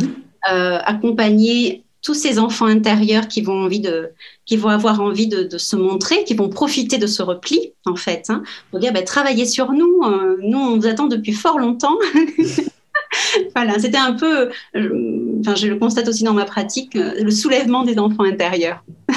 euh, 0.51 0.79
accompagner 0.83 1.83
tous 2.03 2.13
ces 2.13 2.37
enfants 2.37 2.65
intérieurs 2.65 3.27
qui 3.27 3.41
vont 3.41 3.63
envie 3.63 3.79
de, 3.79 4.09
qui 4.45 4.57
vont 4.57 4.69
avoir 4.69 5.01
envie 5.01 5.27
de, 5.27 5.43
de 5.43 5.57
se 5.57 5.75
montrer, 5.75 6.23
qui 6.25 6.35
vont 6.35 6.49
profiter 6.49 6.97
de 6.97 7.07
ce 7.07 7.23
repli 7.23 7.71
en 7.85 7.95
fait, 7.95 8.29
hein, 8.29 8.43
pour 8.69 8.79
dire, 8.79 8.93
ben, 8.93 9.03
travaillez 9.03 9.45
sur 9.45 9.71
nous, 9.71 10.01
euh, 10.05 10.37
nous 10.41 10.59
on 10.59 10.77
vous 10.77 10.85
attend 10.87 11.07
depuis 11.07 11.31
fort 11.31 11.59
longtemps. 11.59 11.97
voilà, 13.55 13.79
c'était 13.79 13.97
un 13.97 14.13
peu, 14.13 14.49
euh, 14.75 15.02
enfin 15.45 15.55
je 15.55 15.67
le 15.67 15.77
constate 15.77 16.07
aussi 16.07 16.23
dans 16.23 16.33
ma 16.33 16.45
pratique, 16.45 16.95
euh, 16.95 17.13
le 17.21 17.31
soulèvement 17.31 17.83
des 17.83 17.99
enfants 17.99 18.23
intérieurs, 18.23 18.83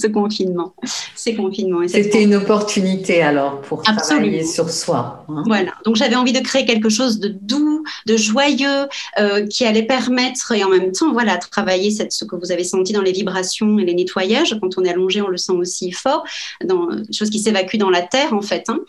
ce 0.00 0.06
confinement, 0.06 0.74
ces 1.14 1.34
confinements. 1.34 1.86
C'était 1.88 2.22
une 2.22 2.34
opportunité 2.34 3.22
alors 3.22 3.60
pour 3.62 3.80
Absolument. 3.80 4.26
travailler 4.26 4.44
sur 4.44 4.70
soi. 4.70 5.24
hein. 5.28 5.42
Voilà, 5.46 5.72
donc 5.84 5.96
j'avais 5.96 6.16
envie 6.16 6.32
de 6.32 6.40
créer 6.40 6.64
quelque 6.64 6.88
chose 6.88 7.18
de 7.18 7.28
doux, 7.28 7.82
de 8.06 8.16
joyeux, 8.16 8.86
euh, 9.18 9.46
qui 9.46 9.64
allait 9.64 9.82
permettre, 9.82 10.52
et 10.52 10.62
en 10.64 10.68
même 10.68 10.92
temps, 10.92 11.12
voilà, 11.12 11.36
travailler 11.36 11.90
cette, 11.90 12.12
ce 12.12 12.24
que 12.24 12.36
vous 12.36 12.52
avez 12.52 12.64
senti 12.64 12.92
dans 12.92 13.02
les 13.02 13.12
vibrations 13.12 13.78
et 13.78 13.84
les 13.84 13.94
nettoyages. 13.94 14.56
Quand 14.60 14.78
on 14.78 14.84
est 14.84 14.90
allongé, 14.90 15.20
on 15.22 15.28
le 15.28 15.36
sent 15.36 15.52
aussi 15.52 15.90
fort, 15.92 16.24
dans 16.64 16.86
des 16.86 17.12
choses 17.12 17.30
qui 17.30 17.38
s'évacuent 17.38 17.78
dans 17.78 17.90
la 17.90 18.02
terre, 18.02 18.34
en 18.34 18.42
fait, 18.42 18.64
hein, 18.68 18.80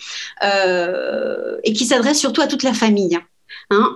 euh, 0.43 1.57
et 1.63 1.73
qui 1.73 1.85
s'adresse 1.85 2.19
surtout 2.19 2.41
à 2.41 2.47
toute 2.47 2.63
la 2.63 2.73
famille. 2.73 3.15
Hein, 3.15 3.21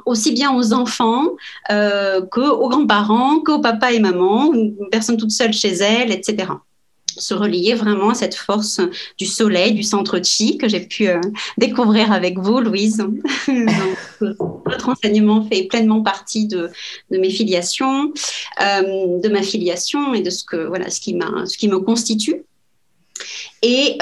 aussi 0.05 0.32
bien 0.32 0.55
aux 0.55 0.74
enfants 0.74 1.36
euh, 1.72 2.22
qu'aux 2.26 2.70
grands-parents, 2.70 3.41
qu'aux 3.41 3.60
papas 3.60 3.91
et 3.91 3.99
mamans, 3.99 4.53
une 4.53 4.76
personne 4.91 5.18
toute 5.18 5.32
seule 5.32 5.53
chez 5.53 5.74
elle, 5.74 6.12
etc. 6.12 6.49
Se 7.18 7.34
relier 7.34 7.74
vraiment 7.74 8.10
à 8.10 8.14
cette 8.14 8.36
force 8.36 8.80
du 9.18 9.26
soleil, 9.26 9.74
du 9.74 9.82
centre 9.82 10.22
chi 10.24 10.58
que 10.58 10.68
j'ai 10.68 10.82
pu 10.82 11.08
euh, 11.08 11.20
découvrir 11.58 12.12
avec 12.12 12.38
vous, 12.38 12.60
Louise. 12.60 13.03
Votre 14.20 14.89
enseignement 14.89 15.43
fait 15.45 15.64
pleinement 15.64 16.01
partie 16.03 16.47
de, 16.47 16.70
mes 17.10 17.30
filiations, 17.30 18.14
euh, 18.62 19.20
de 19.20 19.30
ma 19.30 19.41
filiation 19.41 20.14
et 20.14 20.22
de 20.22 20.30
ce 20.30 20.43
que 20.43 20.68
voilà 20.68 20.89
ce 20.89 20.99
qui 20.99 21.16
m'a 21.16 21.45
ce 21.45 21.58
qui 21.58 21.68
me 21.68 21.80
constitue. 21.80 22.43
Et 23.64 23.97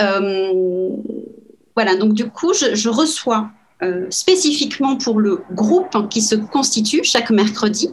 voilà, 1.75 1.95
donc 1.95 2.13
du 2.13 2.29
coup, 2.29 2.53
je 2.53 2.89
reçois 2.89 3.49
euh, 3.83 4.05
spécifiquement 4.09 4.95
pour 4.95 5.19
le 5.19 5.41
groupe 5.51 5.95
hein, 5.95 6.07
qui 6.09 6.21
se 6.21 6.35
constitue 6.35 7.01
chaque 7.03 7.29
mercredi 7.29 7.89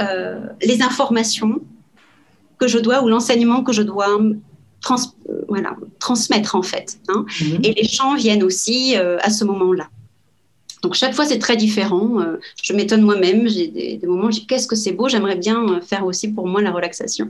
euh, 0.00 0.40
les 0.62 0.82
informations 0.82 1.60
que 2.58 2.68
je 2.68 2.78
dois 2.78 3.02
ou 3.02 3.08
l'enseignement 3.08 3.64
que 3.64 3.72
je 3.72 3.82
dois 3.82 4.06
trans, 4.80 4.96
euh, 5.28 5.42
voilà, 5.48 5.76
transmettre 5.98 6.54
en 6.54 6.62
fait. 6.62 6.98
hein. 7.08 7.24
Mhm. 7.40 7.60
Et 7.64 7.74
les 7.74 7.88
chants 7.88 8.14
viennent 8.14 8.42
aussi 8.42 8.96
euh, 8.96 9.18
à 9.22 9.30
ce 9.30 9.44
moment-là. 9.44 9.88
Donc 10.82 10.94
chaque 10.94 11.14
fois 11.14 11.26
c'est 11.26 11.38
très 11.38 11.56
différent. 11.56 12.20
Euh, 12.20 12.38
je 12.62 12.72
m'étonne 12.72 13.02
moi-même. 13.02 13.48
J'ai 13.48 13.66
des, 13.66 13.96
des 13.96 14.06
moments 14.06 14.28
où 14.28 14.30
je 14.30 14.40
dis 14.40 14.46
qu'est-ce 14.46 14.66
que 14.66 14.76
c'est 14.76 14.92
beau. 14.92 15.08
J'aimerais 15.08 15.36
bien 15.36 15.80
faire 15.82 16.06
aussi 16.06 16.28
pour 16.28 16.46
moi 16.46 16.62
la 16.62 16.70
relaxation. 16.70 17.28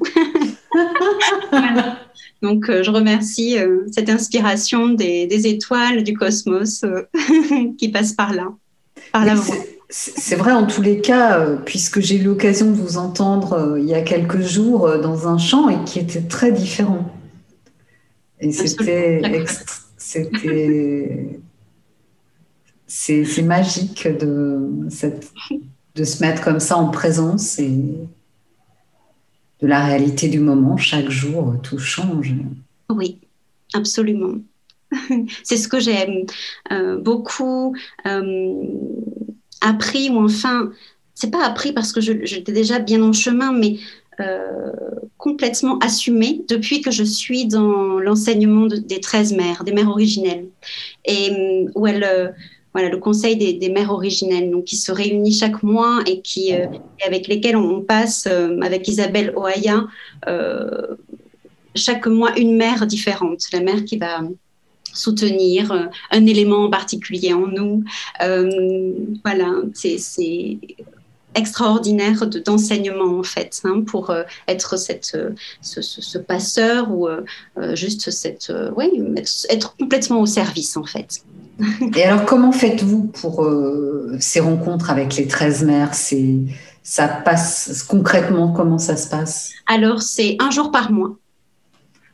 Voilà. 1.50 1.98
Donc 2.42 2.68
euh, 2.70 2.82
je 2.82 2.90
remercie 2.90 3.58
euh, 3.58 3.84
cette 3.92 4.08
inspiration 4.08 4.88
des, 4.88 5.26
des 5.26 5.46
étoiles 5.46 6.02
du 6.02 6.14
cosmos 6.14 6.84
euh, 6.84 7.02
qui 7.78 7.90
passe 7.90 8.12
par 8.12 8.32
là, 8.32 8.48
par 9.12 9.24
la 9.24 9.36
c'est- 9.88 10.36
vrai 10.36 10.52
en 10.52 10.66
tous 10.66 10.82
les 10.82 11.00
cas, 11.00 11.44
puisque 11.66 12.00
j'ai 12.00 12.16
eu 12.16 12.22
l'occasion 12.22 12.70
de 12.70 12.76
vous 12.76 12.96
entendre 12.96 13.76
il 13.78 13.84
y 13.86 13.94
a 13.94 14.02
quelques 14.02 14.40
jours 14.40 14.98
dans 15.00 15.26
un 15.26 15.36
chant 15.36 15.68
et 15.68 15.82
qui 15.84 15.98
était 15.98 16.22
très 16.22 16.52
différent. 16.52 17.10
Et 18.38 18.52
c'était 18.52 19.20
c'est 22.86 23.42
magique 23.42 24.08
de 24.18 24.88
se 26.04 26.22
mettre 26.22 26.42
comme 26.42 26.60
ça 26.60 26.76
en 26.76 26.88
présence 26.88 27.58
et 27.58 27.72
de 29.62 29.66
la 29.66 29.84
réalité 29.84 30.28
du 30.28 30.40
moment. 30.40 30.76
Chaque 30.76 31.10
jour, 31.10 31.54
tout 31.62 31.78
change. 31.78 32.34
Oui, 32.90 33.18
absolument. 33.74 34.36
C'est 35.44 35.56
ce 35.56 35.68
que 35.68 35.78
j'ai 35.80 36.26
euh, 36.72 36.98
beaucoup 36.98 37.74
euh, 38.06 38.54
appris, 39.60 40.10
ou 40.10 40.24
enfin, 40.24 40.70
c'est 41.14 41.30
pas 41.30 41.44
appris 41.44 41.72
parce 41.72 41.92
que 41.92 42.00
j'étais 42.00 42.52
déjà 42.52 42.78
bien 42.78 43.02
en 43.02 43.12
chemin, 43.12 43.52
mais 43.52 43.76
euh, 44.20 44.72
complètement 45.18 45.78
assumé 45.78 46.44
depuis 46.48 46.80
que 46.80 46.90
je 46.90 47.04
suis 47.04 47.46
dans 47.46 47.98
l'enseignement 48.00 48.66
de- 48.66 48.76
des 48.76 49.00
13 49.00 49.32
mères, 49.34 49.62
des 49.64 49.72
mères 49.72 49.88
originelles, 49.88 50.46
et 51.04 51.30
euh, 51.30 51.70
où 51.74 51.86
elles, 51.86 52.04
euh, 52.04 52.28
voilà, 52.72 52.88
le 52.88 52.98
conseil 52.98 53.36
des, 53.36 53.52
des 53.54 53.68
mères 53.68 53.90
originelles, 53.90 54.50
donc 54.50 54.64
qui 54.64 54.76
se 54.76 54.92
réunit 54.92 55.32
chaque 55.32 55.62
mois 55.62 56.00
et 56.06 56.20
qui, 56.20 56.54
euh, 56.54 56.66
avec 57.04 57.26
lesquelles 57.26 57.56
on 57.56 57.80
passe 57.82 58.28
euh, 58.30 58.60
avec 58.60 58.86
Isabelle 58.86 59.32
Oaya. 59.36 59.86
euh, 60.28 60.86
chaque 61.76 62.06
mois 62.08 62.36
une 62.36 62.56
mère 62.56 62.86
différente, 62.86 63.40
la 63.52 63.60
mère 63.60 63.84
qui 63.84 63.96
va 63.96 64.22
soutenir 64.92 65.88
un 66.10 66.26
élément 66.26 66.64
en 66.64 66.70
particulier 66.70 67.32
en 67.32 67.46
nous. 67.46 67.84
Voilà, 69.24 69.52
c'est 69.72 70.58
extraordinaire 71.36 72.26
de- 72.26 72.40
d'enseignement 72.40 73.16
en 73.20 73.22
fait, 73.22 73.60
hein, 73.62 73.82
pour 73.86 74.12
être 74.48 74.76
cette, 74.76 75.16
ce, 75.62 76.18
passeur 76.18 76.90
ou 76.90 77.06
juste 77.74 78.10
cette, 78.10 78.52
être 79.48 79.76
complètement 79.76 80.20
au 80.22 80.26
service 80.26 80.76
en 80.76 80.84
fait. 80.84 81.22
Et 81.96 82.04
alors, 82.04 82.24
comment 82.24 82.52
faites-vous 82.52 83.04
pour 83.04 83.44
euh, 83.44 84.16
ces 84.20 84.40
rencontres 84.40 84.90
avec 84.90 85.16
les 85.16 85.26
13 85.26 85.64
mères? 85.64 85.90
Ça 86.82 87.08
passe 87.08 87.82
concrètement 87.82 88.52
comment 88.52 88.78
ça 88.78 88.96
se 88.96 89.08
passe? 89.08 89.52
Alors 89.66 90.02
c'est 90.02 90.36
un 90.40 90.50
jour 90.50 90.70
par 90.70 90.90
mois. 90.90 91.16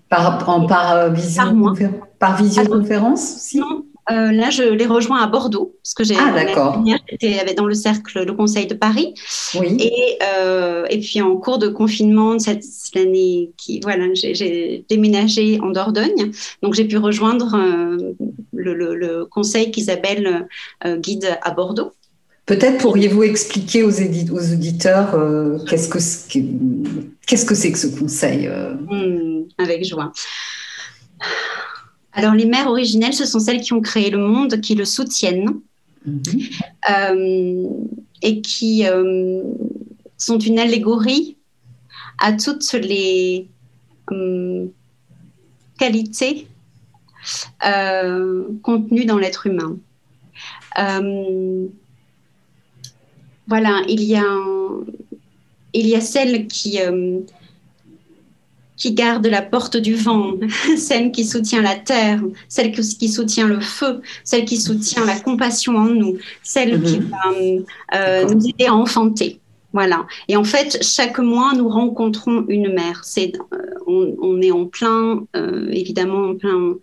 Par, 0.09 0.49
en, 0.49 0.67
par, 0.67 0.93
euh, 0.93 1.11
visioconférence, 1.11 2.01
par 2.19 2.37
visioconférence 2.37 3.37
aussi 3.37 3.59
Non, 3.59 3.85
euh, 4.11 4.31
là, 4.31 4.51
je 4.51 4.63
les 4.63 4.87
rejoins 4.87 5.21
à 5.21 5.27
Bordeaux, 5.27 5.75
parce 5.83 5.95
que 5.95 6.05
j'ai 6.05 6.15
ah, 6.17 6.33
d'accord. 6.33 6.85
J'étais 7.11 7.55
dans 7.55 7.67
le 7.67 7.75
cercle, 7.75 8.25
le 8.25 8.33
Conseil 8.33 8.67
de 8.67 8.75
Paris. 8.75 9.15
Oui. 9.59 9.77
Et, 9.81 10.19
euh, 10.23 10.85
et 10.89 11.01
puis 11.01 11.21
en 11.21 11.37
cours 11.37 11.59
de 11.59 11.69
confinement 11.69 12.39
cette 12.39 12.63
année, 12.95 13.51
qui 13.57 13.81
voilà, 13.83 14.07
j'ai 14.15 14.85
déménagé 14.89 15.59
en 15.61 15.71
Dordogne, 15.71 16.31
donc 16.63 16.75
j'ai 16.75 16.85
pu 16.85 16.99
rejoindre 16.99 17.57
euh, 17.57 18.13
le, 18.53 18.95
le, 18.95 19.25
conseil 19.25 19.71
qu'Isabelle 19.71 20.47
guide 20.99 21.39
à 21.43 21.51
Bordeaux. 21.51 21.93
Peut-être 22.47 22.79
pourriez-vous 22.79 23.25
expliquer 23.25 23.83
aux, 23.83 23.91
aux 23.91 24.53
auditeurs 24.53 25.19
qu'est-ce 25.69 25.89
que 25.89 25.99
c'est 27.55 27.73
que 27.73 27.79
ce 27.79 27.89
conseil 27.89 28.49
hmm, 28.49 29.47
Avec 29.59 29.85
joie. 29.85 30.13
Alors, 32.17 32.35
les 32.35 32.47
mères 32.47 32.67
originelles, 32.67 33.13
ce 33.13 33.27
sont 33.27 33.41
celles 33.41 33.61
qui 33.61 33.75
ont 33.75 33.83
créé 33.83 34.09
le 34.09 34.17
monde, 34.17 34.59
qui 34.63 34.75
le 34.75 34.87
soutiennent 34.87 35.61
mhm. 36.07 36.23
euh, 36.91 37.69
et 38.23 38.41
qui 38.41 38.87
euh, 38.87 39.43
sont 40.17 40.39
une 40.39 40.59
allégorie 40.59 41.37
à 42.19 42.33
toutes 42.33 42.73
les 42.73 43.49
hum, 44.11 44.71
qualités 45.79 46.49
euh, 47.67 48.45
contenues 48.63 49.05
dans 49.05 49.19
l'être 49.19 49.47
humain. 49.47 49.77
voilà, 53.47 53.83
il 53.89 54.03
y 54.03 54.17
a, 54.17 54.25
il 55.75 55.87
y 55.87 55.95
a 55.95 56.01
celles 56.01 56.47
qui 56.47 56.79
qui 58.77 58.93
garde 58.93 59.27
la 59.27 59.43
porte 59.43 59.77
du 59.77 59.95
vent, 59.95 60.35
celle 60.77 61.11
qui 61.11 61.25
soutient 61.25 61.63
la 61.63 61.77
terre, 61.77 62.21
celle 62.49 62.73
qui 62.73 63.09
soutient 63.09 63.47
le 63.47 63.61
feu, 63.61 64.01
celle 64.25 64.45
qui 64.45 64.59
soutient 64.59 65.05
la 65.05 65.19
compassion 65.19 65.77
en 65.77 65.87
nous, 65.87 66.19
celle 66.43 66.83
qui 66.83 67.01
mhm. 67.01 67.11
va 67.11 67.99
euh, 67.99 68.25
nous 68.27 68.49
aider 68.49 68.67
à 68.67 68.75
enfanter. 68.75 69.41
Voilà. 69.73 70.07
Et 70.29 70.37
en 70.37 70.45
fait, 70.45 70.79
chaque 70.83 71.19
mois, 71.19 71.53
nous 71.55 71.69
rencontrons 71.69 72.47
une 72.49 72.73
mère. 72.73 73.05
C'est, 73.05 73.33
euh, 73.53 73.59
on, 73.87 74.41
est 74.41 74.51
en 74.51 74.65
plein, 74.65 75.25
euh, 75.37 75.69
évidemment, 75.71 76.31
en 76.31 76.35
plein 76.35 76.77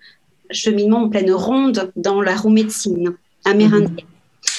cheminement, 0.52 1.04
en 1.04 1.10
pleine 1.10 1.32
ronde 1.32 1.92
dans 1.96 2.22
la 2.22 2.36
roue 2.36 2.52
médecine 2.52 3.16
amérindienne. 3.46 4.06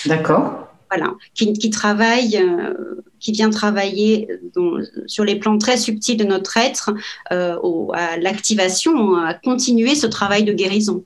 D'accord 0.06 0.63
voilà, 0.90 1.14
qui, 1.34 1.70
travaille, 1.70 2.36
euh, 2.36 3.02
qui 3.20 3.32
vient 3.32 3.50
travailler 3.50 4.28
sur 5.06 5.24
les 5.24 5.36
plans 5.36 5.58
très 5.58 5.76
subtils 5.76 6.16
de 6.16 6.24
notre 6.24 6.56
être, 6.56 6.92
euh, 7.32 7.56
à 7.92 8.16
l'activation, 8.18 9.16
à 9.16 9.34
continuer 9.34 9.94
ce 9.94 10.06
travail 10.06 10.44
de 10.44 10.52
guérison. 10.52 11.04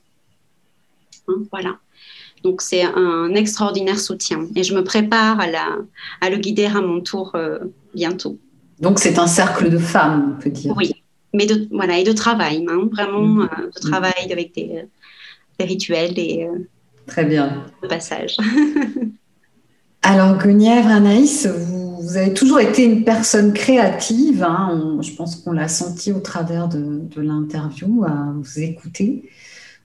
Hein, 1.29 1.43
voilà. 1.51 1.77
Donc 2.45 2.63
c'est 2.63 2.83
un 2.83 3.35
extraordinaire 3.35 3.99
soutien 3.99 4.47
et 4.55 4.63
je 4.63 4.75
me 4.75 4.85
prépare 4.85 5.41
à, 5.41 5.49
la, 5.49 5.77
à 6.21 6.31
le 6.31 6.37
guider 6.37 6.67
à 6.67 6.81
mon 6.81 7.01
tour 7.01 7.33
euh, 7.35 7.59
bientôt. 7.95 8.39
Donc 8.81 9.01
c'est 9.01 9.19
un 9.19 9.27
cercle 9.27 9.71
de 9.71 9.79
femmes, 9.79 10.37
on 10.37 10.43
peut 10.43 10.51
dire. 10.51 10.73
Oui, 10.77 10.93
mais 11.35 11.47
de, 11.47 11.67
voilà, 11.73 11.99
et 11.99 12.05
de 12.05 12.13
travail, 12.13 12.65
hein, 12.69 12.89
vraiment 12.93 13.27
mmh. 13.27 13.49
de 13.75 13.81
travail 13.81 14.33
avec 14.33 14.55
des, 14.55 14.85
rituels 15.61 16.17
et 16.17 16.47
Très 17.09 17.25
bien. 17.25 17.65
de 17.83 17.89
passage. 17.89 18.37
Alors, 20.11 20.39
Guenièvre, 20.39 20.89
Anaïs, 20.89 21.47
vous, 21.47 22.17
avez 22.17 22.33
toujours 22.33 22.61
été 22.61 22.83
une 22.83 23.05
personne 23.05 23.53
créative. 23.53 24.43
Hein. 24.43 24.97
je 25.03 25.13
pense 25.13 25.37
qu'on 25.37 25.53
l'a 25.53 25.69
senti 25.69 26.13
au 26.13 26.21
travers 26.21 26.67
de, 26.67 27.21
l'interview, 27.21 28.05
à 28.05 28.33
vous 28.35 28.59
écouter. 28.59 29.29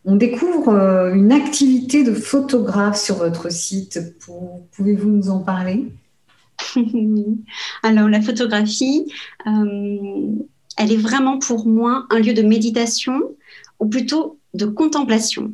On 0.05 0.15
découvre 0.15 0.69
euh, 0.69 1.13
une 1.13 1.33
activité 1.33 2.05
de 2.05 2.13
photographe 2.13 2.97
sur 2.97 3.15
votre 3.15 3.51
site. 3.51 3.99
Pouvez-vous 4.71 5.09
nous 5.09 5.29
en 5.29 5.39
parler? 5.39 5.91
Alors, 7.83 8.07
la 8.07 8.21
photographie, 8.21 9.11
euh, 9.45 10.27
elle 10.77 10.91
est 10.93 10.95
vraiment 10.95 11.37
pour 11.37 11.67
moi 11.67 12.05
un 12.09 12.19
lieu 12.19 12.33
de 12.33 12.43
méditation, 12.43 13.19
ou 13.81 13.87
plutôt 13.87 14.39
de 14.53 14.67
contemplation, 14.67 15.53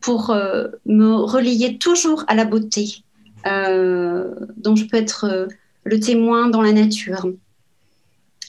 pour 0.00 0.30
euh, 0.30 0.66
me 0.84 1.14
relier 1.14 1.78
toujours 1.78 2.24
à 2.26 2.34
la 2.34 2.44
beauté 2.44 3.04
dont 3.44 4.76
je 4.76 4.84
peux 4.84 4.96
être 4.96 5.24
euh, 5.24 5.46
le 5.84 6.00
témoin 6.00 6.48
dans 6.48 6.62
la 6.62 6.72
nature. 6.72 7.26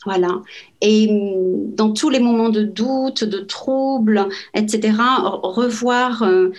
Voilà. 0.04 0.42
Et 0.82 1.12
mm, 1.12 1.76
dans 1.76 1.94
tous 1.94 2.10
les 2.10 2.20
moments 2.20 2.50
de 2.50 2.64
doute, 2.64 3.24
de 3.24 3.40
trouble, 3.40 4.28
etc., 4.56 4.94
revoir 5.44 6.24
euh, 6.24 6.52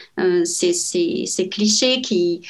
ces, 0.45 1.49
clichés 1.51 2.01
qui, 2.01 2.43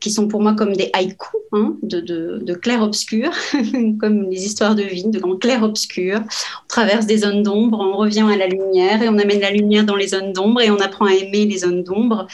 qui 0.00 0.10
sont 0.10 0.26
pour 0.26 0.42
moi 0.42 0.54
comme 0.54 0.74
des 0.74 0.90
haïkus 0.92 1.40
hein, 1.52 1.76
de, 1.82 2.00
de, 2.00 2.54
clair-obscur, 2.54 3.30
comme 4.00 4.28
les 4.30 4.44
histoires 4.46 4.74
de 4.74 4.82
vie, 4.82 5.06
de 5.06 5.20
clair-obscur. 5.34 6.20
On 6.20 6.68
traverse 6.68 7.06
des 7.06 7.18
zones 7.18 7.44
d'ombre, 7.44 7.78
on 7.78 7.96
revient 7.96 8.26
à 8.28 8.36
la 8.36 8.48
lumière 8.48 9.02
et 9.02 9.08
on 9.08 9.18
amène 9.18 9.40
la 9.40 9.52
lumière 9.52 9.84
dans 9.84 9.96
les 9.96 10.08
zones 10.08 10.32
d'ombre 10.32 10.60
et 10.60 10.70
on 10.70 10.80
apprend 10.80 11.06
à 11.06 11.14
aimer 11.14 11.46
les 11.46 11.58
zones 11.58 11.84
d'ombre 11.84 12.26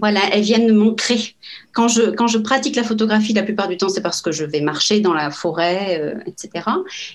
voilà, 0.00 0.20
elles 0.32 0.42
viennent 0.42 0.72
m'ancrer. 0.74 1.34
Quand 1.72 1.88
je, 1.88 2.10
quand 2.10 2.26
je 2.26 2.38
pratique 2.38 2.76
la 2.76 2.82
photographie, 2.82 3.32
la 3.32 3.42
plupart 3.42 3.68
du 3.68 3.76
temps, 3.76 3.88
c'est 3.88 4.00
parce 4.00 4.20
que 4.22 4.32
je 4.32 4.44
vais 4.44 4.60
marcher 4.60 5.00
dans 5.00 5.14
la 5.14 5.30
forêt, 5.30 6.00
euh, 6.00 6.20
etc. 6.26 6.66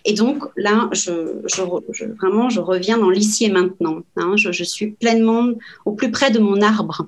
Et 0.06 0.14
donc 0.14 0.44
là, 0.56 0.90
je, 0.92 1.42
je, 1.46 2.06
vraiment, 2.22 2.50
je 2.50 2.60
reviens 2.60 2.98
dans 2.98 3.10
l'ici 3.10 3.46
et 3.46 3.50
maintenant. 3.50 4.00
Hein. 4.18 4.36
Je, 4.38 4.52
je, 4.52 4.64
suis 4.64 4.92
pleinement 4.92 5.50
au 5.86 5.94
plus 5.94 6.12
près 6.12 6.32
de 6.32 6.40
mon 6.40 6.62
arbre 6.62 7.08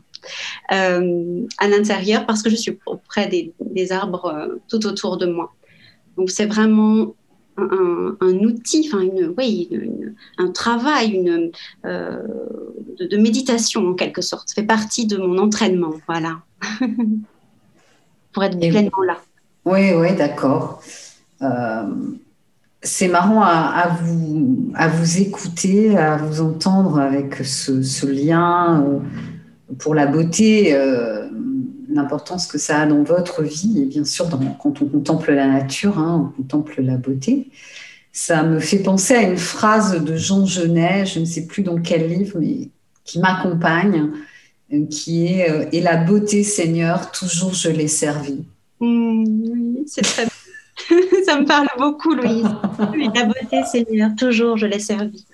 euh, 0.71 1.41
à 1.57 1.67
l'intérieur 1.67 2.26
parce 2.26 2.41
que 2.41 2.49
je 2.49 2.55
suis 2.55 2.80
auprès 2.86 3.28
des, 3.28 3.53
des 3.59 3.91
arbres 3.91 4.26
euh, 4.26 4.61
tout 4.69 4.86
autour 4.86 5.17
de 5.17 5.26
moi. 5.26 5.53
Donc 6.17 6.30
c'est 6.30 6.45
vraiment 6.45 7.13
un, 7.58 8.39
outil, 8.39 8.88
enfin 8.88 9.01
une, 9.01 9.34
oui, 9.38 9.70
un 10.38 10.51
travail, 10.51 11.12
une, 11.12 11.51
euh, 11.86 12.22
de, 12.99 13.18
méditation 13.18 13.88
en 13.89 13.93
quelque 13.93 14.22
sorte. 14.22 14.49
Ça 14.49 14.56
fait 14.56 14.68
partie 14.68 15.08
de 15.08 15.18
mon 15.18 15.38
entraînement, 15.38 15.93
voilà, 16.08 16.39
pour 18.34 18.43
être 18.43 18.58
pleinement 18.58 19.03
là. 19.06 19.18
Oui, 19.66 19.93
oui, 19.95 20.16
d'accord. 20.16 20.82
Euh, 21.41 21.84
c'est 22.82 23.08
marrant 23.08 23.41
à, 23.41 23.97
vous, 24.01 24.72
à 24.76 24.88
vous 24.88 25.20
écouter, 25.20 25.97
à 25.97 26.18
vous 26.18 26.41
entendre 26.41 26.99
avec 26.99 27.38
ce, 27.43 28.06
lien 28.06 28.84
euh, 28.84 28.99
pour 29.80 29.95
la 29.95 30.06
beauté 30.06 30.76
l'importance 31.95 32.47
que 32.47 32.57
ça 32.57 32.81
a 32.81 32.85
dans 32.85 33.03
votre 33.03 33.41
vie 33.41 33.81
et 33.81 33.85
bien 33.85 34.05
sûr 34.05 34.29
quand 34.59 34.81
on 34.81 34.85
contemple 34.85 35.31
la 35.31 35.47
nature, 35.47 35.97
hein, 35.97 36.31
on 36.37 36.41
contemple 36.41 36.81
la 36.81 36.97
beauté. 36.97 37.49
Ça 38.11 38.43
me 38.43 38.59
fait 38.59 38.79
penser 38.79 39.13
à 39.13 39.21
une 39.23 39.37
phrase 39.37 40.01
de 40.03 40.15
Jean 40.15 40.45
Genet, 40.45 41.05
je 41.05 41.19
ne 41.19 41.25
sais 41.25 41.47
plus 41.47 41.63
dans 41.63 41.77
quel 41.81 42.07
livre, 42.07 42.37
mais 42.39 42.69
qui 43.03 43.19
m'accompagne, 43.19 44.11
euh, 44.73 44.85
qui 44.87 45.27
est 45.27 45.49
euh, 45.49 45.65
Et 45.71 45.81
la 45.81 45.97
beauté, 45.97 46.43
Seigneur, 46.43 47.11
toujours 47.11 47.53
je 47.53 47.69
l'ai 47.69 47.87
servi. 47.87 48.45
Mmh, 48.79 49.23
oui, 49.51 49.83
c'est 49.87 50.01
très 50.01 50.25
Ça 51.25 51.39
me 51.39 51.45
parle 51.45 51.67
beaucoup, 51.77 52.13
Louise. 52.13 52.43
la 53.15 53.25
beauté, 53.25 53.63
Seigneur, 53.69 54.11
toujours 54.17 54.57
je 54.57 54.65
l'ai 54.65 54.79
servi. 54.79 55.25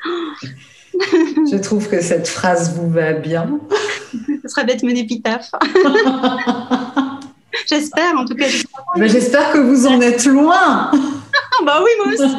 je 0.93 1.57
trouve 1.57 1.87
que 1.89 2.01
cette 2.01 2.27
phrase 2.27 2.75
vous 2.75 2.89
va 2.89 3.13
bien. 3.13 3.59
Ce 4.43 4.47
serait 4.47 4.65
bête 4.65 4.83
mon 4.83 4.89
épitaphe. 4.89 5.51
j'espère, 7.67 8.17
en 8.17 8.25
tout 8.25 8.35
cas. 8.35 8.47
J'espère 8.97 9.51
que 9.51 9.59
vous 9.59 9.87
en 9.87 10.01
êtes 10.01 10.25
loin. 10.25 10.91
bah 11.65 11.81
oui, 11.83 11.89
moi 12.03 12.13
aussi. 12.13 12.35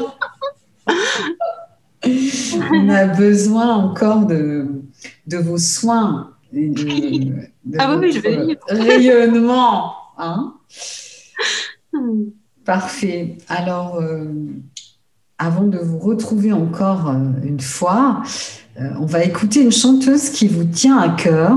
On 2.73 2.89
a 2.89 3.07
besoin 3.07 3.69
encore 3.75 4.27
de, 4.27 4.67
de 5.27 5.37
vos 5.39 5.59
soins. 5.59 6.31
Et 6.53 6.69
de, 6.69 7.79
ah 7.79 7.97
oui, 7.97 8.13
je 8.13 8.21
vais 8.21 8.59
Rayonnement. 8.69 9.95
Hein 10.19 10.55
hmm. 11.93 12.25
Parfait. 12.65 13.39
Alors, 13.49 13.97
euh, 13.97 14.25
avant 15.43 15.65
de 15.65 15.79
vous 15.79 15.99
retrouver 15.99 16.53
encore 16.53 17.11
euh, 17.11 17.17
une 17.43 17.61
fois, 17.61 18.23
euh, 18.81 18.89
on 19.01 19.07
va 19.07 19.25
écouter 19.25 19.61
une 19.61 19.73
chanteuse 19.73 20.31
qui 20.31 20.47
vous 20.47 20.65
tient 20.65 20.99
à 20.99 21.11
cœur, 21.11 21.57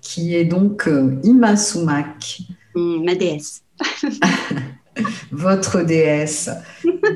qui 0.00 0.36
est 0.36 0.44
donc 0.44 0.86
euh, 0.86 1.18
Ima 1.24 1.56
Sumak. 1.56 2.42
Mm, 2.76 3.04
ma 3.04 3.14
déesse. 3.16 3.62
Votre 5.32 5.82
déesse. 5.82 6.48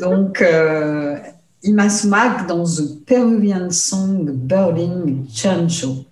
Donc, 0.00 0.42
euh, 0.42 1.16
Ima 1.62 1.88
Sumak 1.88 2.48
dans 2.48 2.64
The 2.64 3.04
Peruvian 3.06 3.70
Song 3.70 4.30
Burning 4.32 5.26
Chancho. 5.32 6.04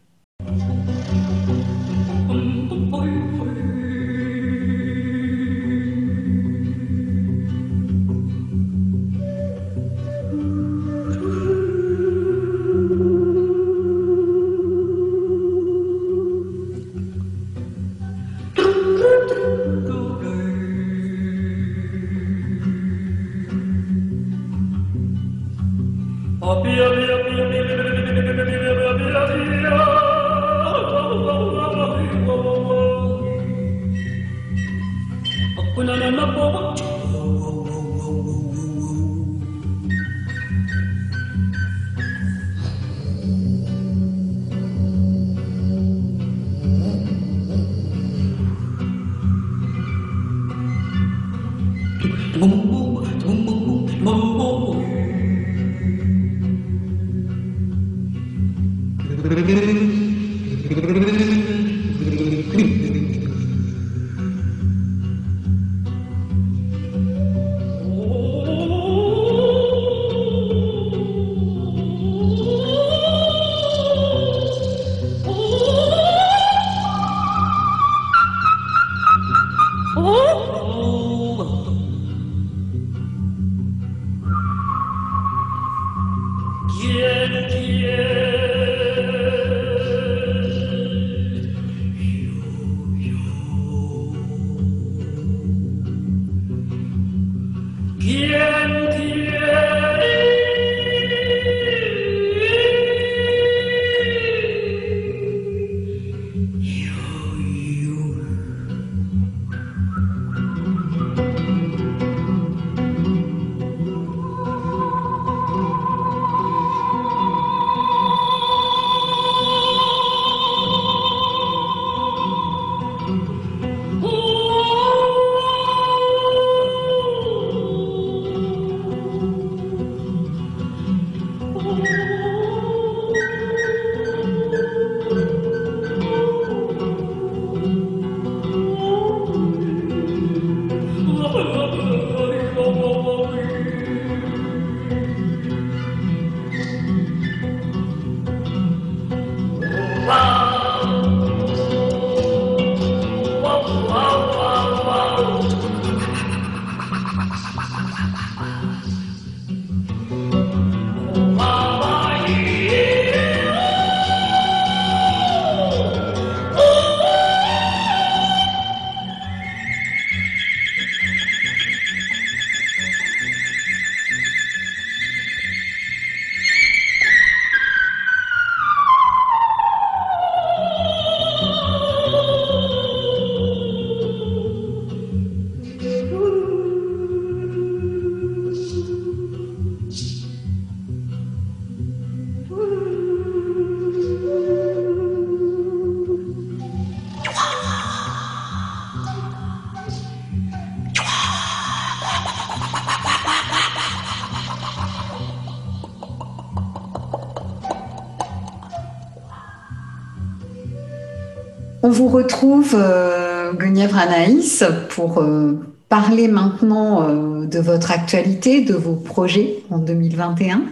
Vous 212.00 212.08
retrouve, 212.08 212.74
euh, 212.74 213.52
Guenièvre 213.52 213.98
Anaïs, 213.98 214.64
pour 214.88 215.18
euh, 215.18 215.52
parler 215.90 216.28
maintenant 216.28 217.06
euh, 217.06 217.44
de 217.44 217.58
votre 217.58 217.90
actualité, 217.90 218.62
de 218.62 218.72
vos 218.72 218.96
projets 218.96 219.62
en 219.68 219.76
2021. 219.76 220.62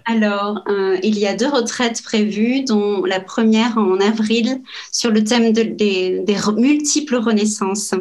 Alors, 0.04 0.62
il 1.02 1.18
y 1.18 1.26
a 1.26 1.34
deux 1.34 1.48
retraites 1.48 2.02
prévues, 2.02 2.64
dont 2.64 3.02
la 3.06 3.18
première 3.18 3.78
en 3.78 3.98
avril 3.98 4.60
sur 4.92 5.10
le 5.10 5.24
thème 5.24 5.52
des 5.52 6.22
multiples 6.58 7.16
renaissances. 7.16 7.94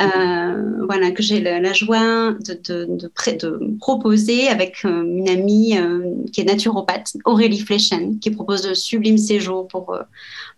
Euh, 0.00 0.86
voilà, 0.86 1.10
que 1.10 1.22
j'ai 1.22 1.40
la, 1.40 1.72
joie 1.72 2.32
de, 2.32 3.78
proposer 3.78 4.48
avec 4.48 4.84
euh, 4.84 5.02
une 5.02 5.28
amie 5.28 5.78
euh, 5.78 6.14
qui 6.32 6.40
est 6.40 6.44
naturopathe, 6.44 7.16
Aurélie 7.24 7.60
Flechen, 7.60 8.18
qui 8.18 8.30
propose 8.30 8.62
de 8.62 8.74
sublimes 8.74 9.18
séjours 9.18 9.68
pour 9.68 9.98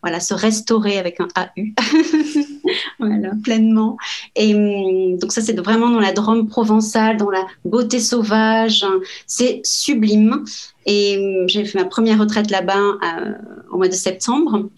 voilà, 0.03 0.21
se 0.21 0.35
restaurer 0.35 0.99
avec 0.99 1.21
un 1.21 1.29
AU, 1.37 1.63
voilà, 2.99 3.33
pleinement. 3.43 3.97
Et 4.37 4.55
hum, 4.55 5.19
donc 5.19 5.33
ça, 5.33 5.41
c'est 5.41 5.59
vraiment 5.59 5.91
dans 5.91 6.01
la 6.01 6.13
Drôme 6.13 6.49
provençale, 6.49 7.17
dans 7.17 7.31
la 7.31 7.47
beauté 7.65 8.01
sauvage, 8.01 8.85
c'est 9.27 9.61
sublime. 9.65 10.45
Et 10.87 11.19
hum, 11.19 11.49
j'ai 11.49 11.65
fait 11.65 11.79
ma 11.79 11.85
première 11.85 12.19
retraite 12.19 12.51
là-bas 12.51 12.99
au 13.71 13.77
mois 13.77 13.89
de 13.89 13.95
septembre. 13.95 14.69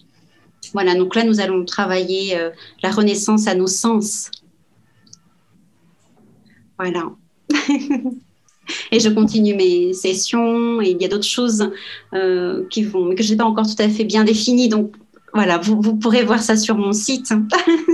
Voilà, 0.73 0.95
donc 0.95 1.15
là, 1.15 1.25
nous 1.25 1.41
allons 1.41 1.65
travailler 1.65 2.39
euh, 2.39 2.51
la 2.83 2.91
renaissance 2.91 3.47
à 3.47 3.55
nos 3.55 3.67
sens. 3.67 4.31
Voilà. 6.79 7.11
et 8.93 9.01
je 9.01 9.09
continue 9.09 9.55
mes 9.55 9.93
sessions 9.93 10.81
et 10.81 10.91
il 10.91 11.03
y 11.03 11.05
a 11.05 11.09
d'autres 11.09 11.25
choses 11.25 11.71
euh, 12.15 12.65
qui 12.71 12.85
vont, 12.85 13.15
que 13.15 13.23
je 13.23 13.31
n'ai 13.31 13.37
pas 13.37 13.45
encore 13.45 13.67
tout 13.67 13.83
à 13.83 13.89
fait 13.89 14.05
bien 14.05 14.25
définies. 14.25 14.69
Donc 14.69 14.95
voilà, 15.35 15.59
vous, 15.59 15.97
pourrez 15.97 16.25
voir 16.25 16.43
ça 16.43 16.57
sur 16.57 16.77
mon 16.77 16.93
site. 16.93 17.33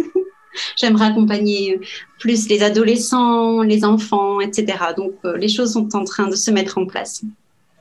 J'aimerais 0.76 1.06
accompagner 1.06 1.80
plus 2.18 2.48
les 2.48 2.62
adolescents, 2.62 3.62
les 3.62 3.84
enfants, 3.84 4.40
etc. 4.40 4.78
Donc 4.96 5.14
euh, 5.24 5.36
les 5.36 5.48
choses 5.48 5.72
sont 5.72 5.94
en 5.94 6.04
train 6.04 6.28
de 6.28 6.36
se 6.36 6.50
mettre 6.50 6.78
en 6.78 6.86
place. 6.86 7.22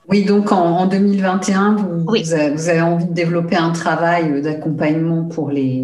Oui, 0.07 0.23
donc 0.23 0.51
en, 0.51 0.85
2021, 0.85 1.75
vous, 1.75 2.33
avez, 2.33 2.81
envie 2.81 3.05
de 3.05 3.13
développer 3.13 3.55
un 3.55 3.71
travail 3.71 4.41
d'accompagnement 4.41 5.25
pour 5.25 5.49
les, 5.49 5.83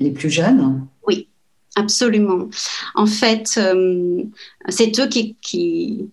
les 0.00 0.10
plus 0.10 0.30
jeunes? 0.30 0.86
Oui, 1.06 1.28
absolument. 1.76 2.48
En 2.96 3.06
fait, 3.06 3.54
euh, 3.58 4.24
c'est 4.68 4.98
eux 4.98 5.06
qui, 5.06 5.36
qui, 5.40 6.10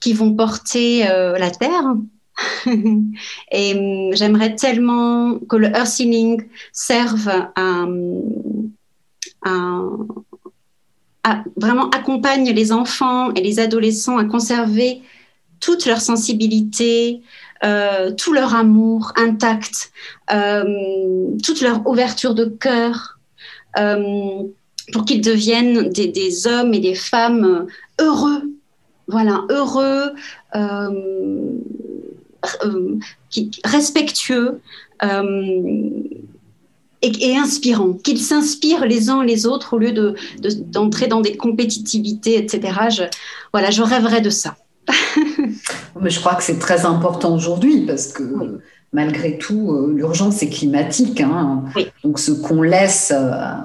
qui, 0.00 0.12
vont 0.12 0.34
porter 0.34 1.08
euh, 1.08 1.36
la 1.36 1.50
terre. 1.50 1.94
Et 3.50 3.74
euh, 3.74 4.10
j'aimerais 4.14 4.54
tellement 4.54 5.38
que 5.38 5.56
le 5.56 5.68
Earth 5.68 6.00
serve 6.72 7.28
à, 7.28 7.86
à, 11.24 11.42
vraiment 11.56 11.90
accompagne 11.90 12.50
les 12.50 12.72
enfants 12.72 13.32
et 13.34 13.40
les 13.40 13.58
adolescents 13.58 14.18
à 14.18 14.24
conserver 14.24 15.00
toute 15.64 15.86
leur 15.86 16.02
sensibilité, 16.02 17.22
euh, 17.64 18.10
tout 18.10 18.34
leur 18.34 18.54
amour 18.54 19.14
intact, 19.16 19.92
euh, 20.30 20.62
toute 21.42 21.62
leur 21.62 21.86
ouverture 21.86 22.34
de 22.34 22.44
cœur, 22.44 23.18
euh, 23.78 24.42
pour 24.92 25.06
qu'ils 25.06 25.22
deviennent 25.22 25.88
des, 25.88 26.46
hommes 26.46 26.74
et 26.74 26.80
des 26.80 26.94
femmes 26.94 27.66
heureux, 27.98 28.42
voilà, 29.08 29.46
heureux, 29.48 30.12
respectueux. 33.64 34.60
Et, 37.00 37.36
inspirants, 37.36 37.94
qu'ils 37.94 38.20
s'inspirent 38.20 38.86
les 38.86 39.08
uns 39.08 39.24
les 39.24 39.46
autres 39.46 39.74
au 39.74 39.78
lieu 39.78 39.92
d'entrer 40.72 41.06
dans 41.06 41.22
des 41.22 41.36
compétitivités, 41.36 42.38
etc. 42.38 43.08
voilà, 43.52 43.70
je 43.70 43.82
rêverais 43.82 44.20
de 44.20 44.30
ça. 44.30 44.56
Mais 46.00 46.10
je 46.10 46.20
crois 46.20 46.34
que 46.34 46.42
c'est 46.42 46.58
très 46.58 46.86
important 46.86 47.34
aujourd'hui 47.34 47.86
parce 47.86 48.08
que 48.08 48.60
malgré 48.92 49.38
tout, 49.38 49.88
l'urgence 49.94 50.42
est 50.42 50.48
climatique. 50.48 51.20
Hein. 51.20 51.64
Donc, 52.02 52.18
ce 52.18 52.30
qu'on 52.30 52.62
laisse 52.62 53.12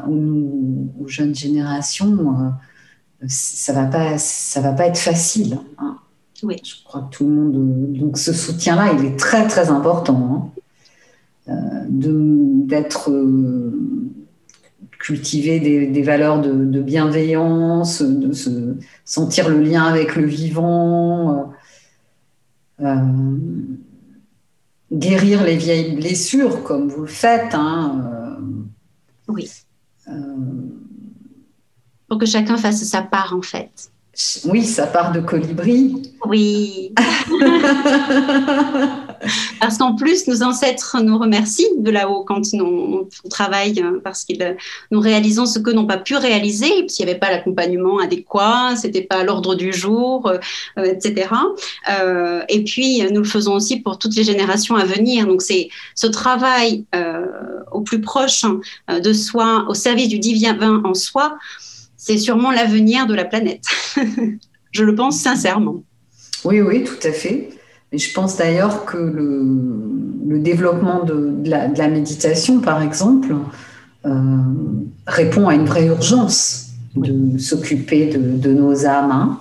aux, 0.07 1.07
jeunes 1.07 1.35
générations, 1.35 2.53
ça 3.27 3.73
va 3.73 3.85
pas, 3.85 4.17
ça 4.17 4.61
va 4.61 4.71
pas 4.71 4.87
être 4.87 4.97
facile. 4.97 5.59
Hein. 5.77 5.97
Oui. 6.41 6.55
Je 6.63 6.83
crois 6.83 7.01
que 7.01 7.15
tout 7.15 7.25
le 7.25 7.31
monde. 7.31 7.93
Donc, 7.93 8.17
ce 8.17 8.33
soutien-là, 8.33 8.93
il 8.97 9.05
est 9.05 9.19
très, 9.19 9.47
très 9.47 9.69
important. 9.69 10.51
Hein. 11.47 11.85
d'être 11.89 13.11
cultiver 14.99 15.59
des, 15.59 16.01
valeurs 16.03 16.41
de, 16.41 16.81
bienveillance, 16.81 18.01
de 18.01 18.33
se 18.33 18.75
sentir 19.05 19.49
le 19.49 19.61
lien 19.61 19.85
avec 19.85 20.15
le 20.15 20.25
vivant, 20.25 21.53
euh, 22.81 22.85
euh, 22.85 23.07
guérir 24.91 25.43
les 25.43 25.55
vieilles 25.55 25.95
blessures 25.95 26.63
comme 26.63 26.89
vous 26.89 27.03
le 27.03 27.07
faites. 27.07 27.55
Hein, 27.55 28.37
euh, 28.37 29.33
oui. 29.33 29.49
Pour 32.07 32.17
que 32.17 32.25
chacun 32.25 32.57
fasse 32.57 32.83
sa 32.83 33.01
part 33.01 33.33
en 33.33 33.41
fait. 33.41 33.91
Oui, 34.45 34.65
sa 34.65 34.85
part 34.85 35.13
de 35.13 35.21
colibri. 35.21 36.11
Oui. 36.25 36.93
parce 39.61 39.77
qu'en 39.77 39.95
plus, 39.95 40.27
nos 40.27 40.43
ancêtres 40.43 40.97
nous 41.01 41.17
remercient 41.17 41.77
de 41.77 41.89
là-haut 41.89 42.25
quand 42.25 42.41
on, 42.53 43.07
travaille, 43.29 43.79
hein, 43.79 43.93
parce 44.03 44.25
que 44.25 44.33
nous 44.91 44.99
réalisons 44.99 45.45
ce 45.45 45.57
que 45.59 45.71
n'ont 45.71 45.87
pas 45.87 45.97
pu 45.97 46.17
réaliser, 46.17 46.89
s'il 46.89 47.05
n'y 47.05 47.11
avait 47.11 47.19
pas 47.19 47.31
l'accompagnement 47.31 47.99
adéquat, 47.99 48.75
c'était 48.75 49.03
pas 49.03 49.23
l'ordre 49.23 49.55
du 49.55 49.71
jour, 49.71 50.29
euh, 50.29 50.83
etc. 50.83 51.29
Euh, 51.89 52.41
et 52.49 52.65
puis, 52.65 53.01
nous 53.11 53.21
le 53.21 53.27
faisons 53.27 53.53
aussi 53.53 53.79
pour 53.79 53.99
toutes 53.99 54.15
les 54.15 54.25
générations 54.25 54.75
à 54.75 54.83
venir. 54.83 55.27
Donc, 55.27 55.41
c'est 55.41 55.69
ce 55.95 56.07
travail 56.07 56.83
euh, 56.93 57.25
au 57.71 57.81
plus 57.81 58.01
proche 58.01 58.43
hein, 58.43 58.59
de 58.99 59.13
soi, 59.13 59.65
au 59.69 59.73
service 59.73 60.09
du 60.09 60.19
divin 60.19 60.81
en 60.83 60.93
soi, 60.93 61.37
c'est 61.99 62.17
sûrement 62.17 62.49
l'avenir 62.49 63.05
de 63.05 63.13
la 63.13 63.25
planète. 63.25 63.65
Je 64.71 64.83
le 64.83 64.95
pense 64.95 65.19
sincèrement. 65.19 65.83
Oui, 66.45 66.61
oui, 66.61 66.85
tout 66.85 67.07
à 67.07 67.11
fait. 67.11 67.49
Et 67.91 67.97
je 67.97 68.13
pense 68.13 68.37
d'ailleurs 68.37 68.85
que 68.85 68.97
le, 68.97 70.39
développement 70.39 71.03
de, 71.03 71.33
la, 71.43 71.87
méditation, 71.89 72.61
par 72.61 72.81
exemple, 72.81 73.35
euh, 74.05 74.37
répond 75.07 75.49
à 75.49 75.55
une 75.55 75.65
vraie 75.65 75.87
urgence 75.87 76.67
de 76.95 77.37
s'occuper 77.37 78.05
de, 78.07 78.53
nos 78.53 78.85
âmes. 78.85 79.11
Hein. 79.11 79.39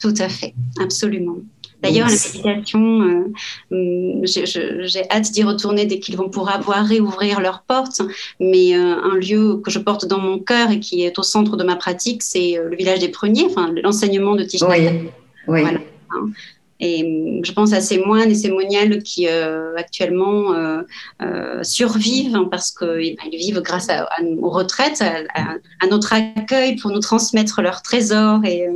Tout 0.00 0.14
à 0.18 0.28
fait, 0.28 0.54
absolument. 0.80 1.36
D'ailleurs, 1.82 2.08
la 2.08 2.12
méditation, 2.12 3.02
euh, 3.02 3.32
hum, 3.70 4.22
j'ai 4.24 5.10
hâte 5.10 5.30
d'y 5.32 5.42
retourner 5.42 5.86
dès 5.86 5.98
qu'ils 5.98 6.16
vont 6.16 6.28
pouvoir 6.28 6.62
réouvrir 6.84 7.40
leurs 7.40 7.62
portes. 7.62 8.02
Mais 8.38 8.76
euh, 8.76 8.96
un 9.02 9.16
lieu 9.16 9.60
que 9.64 9.70
je 9.70 9.78
porte 9.78 10.06
dans 10.06 10.18
mon 10.18 10.38
cœur 10.38 10.70
et 10.70 10.80
qui 10.80 11.02
est 11.02 11.18
au 11.18 11.22
centre 11.22 11.56
de 11.56 11.64
ma 11.64 11.76
pratique, 11.76 12.22
c'est 12.22 12.58
le 12.62 12.76
village 12.76 12.98
des 12.98 13.08
Pruniers, 13.08 13.46
enfin 13.46 13.72
l'enseignement 13.82 14.34
de 14.34 14.44
Tichna. 14.44 14.68
Oui, 14.68 14.88
oui. 15.48 15.60
Voilà. 15.62 15.80
Et 16.80 17.04
hum, 17.04 17.44
je 17.44 17.52
pense 17.52 17.72
à 17.72 17.80
ces 17.80 17.98
moines 17.98 18.30
et 18.30 18.34
ces 18.34 18.50
moniales 18.50 19.02
qui 19.02 19.28
euh, 19.28 19.74
actuellement 19.76 20.54
euh, 20.54 20.82
euh, 21.22 21.62
survivent 21.62 22.34
hein, 22.34 22.48
parce 22.50 22.70
qu'ils 22.70 23.16
bah, 23.16 23.24
vivent 23.30 23.60
grâce 23.60 23.90
à, 23.90 24.08
aux 24.40 24.50
retraites, 24.50 25.02
à, 25.02 25.86
notre 25.90 26.12
accueil 26.12 26.76
pour 26.76 26.90
nous 26.90 27.00
transmettre 27.00 27.62
leurs 27.62 27.82
trésors 27.82 28.44
et, 28.44 28.66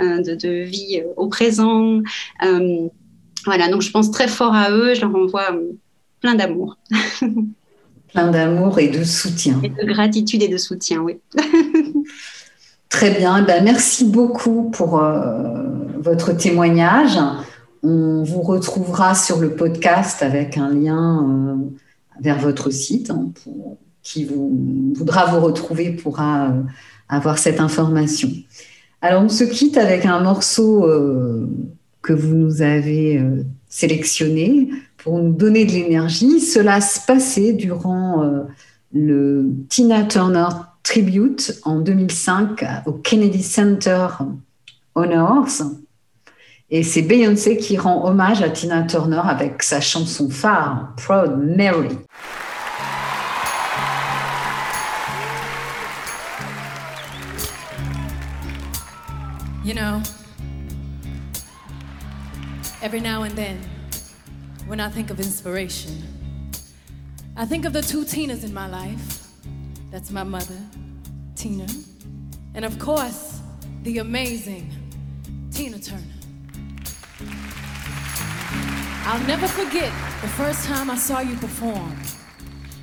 de, 0.00 0.64
vie 0.64 1.02
au 1.16 1.28
présent. 1.28 2.00
voilà, 3.44 3.68
donc 3.68 3.82
je 3.82 3.90
pense 3.90 4.10
très 4.10 4.28
fort 4.28 4.54
à 4.54 4.70
eux, 4.70 4.94
je 4.94 5.02
leur 5.02 5.14
envoie 5.14 5.54
plein 6.20 6.34
d'amour. 6.34 6.78
plein 8.12 8.30
d'amour 8.30 8.78
et 8.78 8.88
de 8.88 9.04
soutien. 9.04 9.60
Et 9.62 9.68
de 9.68 9.84
gratitude 9.84 10.42
et 10.42 10.48
de 10.48 10.56
soutien, 10.56 11.00
oui. 11.00 11.18
Très 12.88 13.10
bien, 13.10 13.38
eh 13.38 13.46
ben, 13.46 13.64
merci 13.64 14.04
beaucoup 14.04 14.70
pour 14.70 15.02
votre 15.98 16.36
témoignage. 16.36 17.18
On 17.82 18.22
vous 18.22 18.42
retrouvera 18.42 19.14
sur 19.14 19.40
le 19.40 19.56
podcast 19.56 20.22
avec 20.22 20.56
un 20.56 20.70
lien 20.72 21.28
euh, 21.28 21.56
vers 22.20 22.38
votre 22.38 22.70
site. 22.70 23.10
Hein, 23.10 23.30
qui 24.02 24.24
vous, 24.24 24.92
voudra 24.94 25.26
vous 25.26 25.44
retrouver 25.44 25.90
pourra 25.90 26.48
euh, 26.48 26.62
avoir 27.08 27.38
cette 27.38 27.60
information. 27.60 28.30
Alors, 29.00 29.24
on 29.24 29.28
se 29.28 29.44
quitte 29.44 29.76
avec 29.76 30.06
un 30.06 30.20
morceau 30.20 30.84
euh, 30.84 31.48
que 32.02 32.12
vous 32.12 32.34
nous 32.34 32.62
avez 32.62 33.20
sélectionné 33.68 34.70
pour 34.98 35.18
nous 35.18 35.32
donner 35.32 35.64
de 35.64 35.72
l'énergie. 35.72 36.40
Cela 36.40 36.80
se 36.80 37.00
passait 37.04 37.52
durant 37.52 38.24
le 38.92 39.50
Tina 39.68 40.02
Turner 40.02 40.48
Tribute 40.82 41.60
en 41.62 41.78
2005 41.78 42.64
au 42.86 42.92
Kennedy 42.92 43.42
Center 43.42 44.08
Honors. 44.96 45.62
Et 46.74 46.82
c'est 46.82 47.02
Beyoncé 47.02 47.58
qui 47.58 47.76
rend 47.76 48.02
hommage 48.02 48.40
à 48.40 48.48
Tina 48.48 48.82
Turner 48.84 49.20
avec 49.22 49.62
sa 49.62 49.78
chanson 49.78 50.30
phare, 50.30 50.94
Proud 50.96 51.36
Mary. 51.38 51.98
You 59.62 59.74
know, 59.74 60.00
every 62.82 63.02
now 63.02 63.22
and 63.22 63.36
then, 63.36 63.58
when 64.66 64.80
I 64.80 64.88
think 64.88 65.10
of 65.10 65.20
inspiration, 65.20 65.92
I 67.36 67.44
think 67.44 67.66
of 67.66 67.74
the 67.74 67.82
two 67.82 68.06
Tinas 68.06 68.44
in 68.44 68.54
my 68.54 68.66
life. 68.66 69.28
That's 69.90 70.10
my 70.10 70.24
mother, 70.24 70.56
Tina, 71.36 71.66
and 72.54 72.64
of 72.64 72.78
course, 72.78 73.42
the 73.82 73.98
amazing 73.98 74.72
Tina 75.50 75.78
Turner. 75.78 76.11
I'll 79.04 79.26
never 79.26 79.48
forget 79.48 79.92
the 80.22 80.28
first 80.28 80.64
time 80.64 80.88
I 80.88 80.94
saw 80.94 81.18
you 81.18 81.34
perform. 81.34 81.96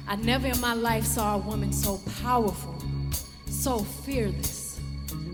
I 0.05 0.17
never 0.17 0.47
in 0.47 0.59
my 0.59 0.74
life 0.74 1.05
saw 1.05 1.36
a 1.36 1.38
woman 1.38 1.72
so 1.72 2.01
powerful, 2.22 2.76
so 3.45 3.80
fearless, 3.80 4.82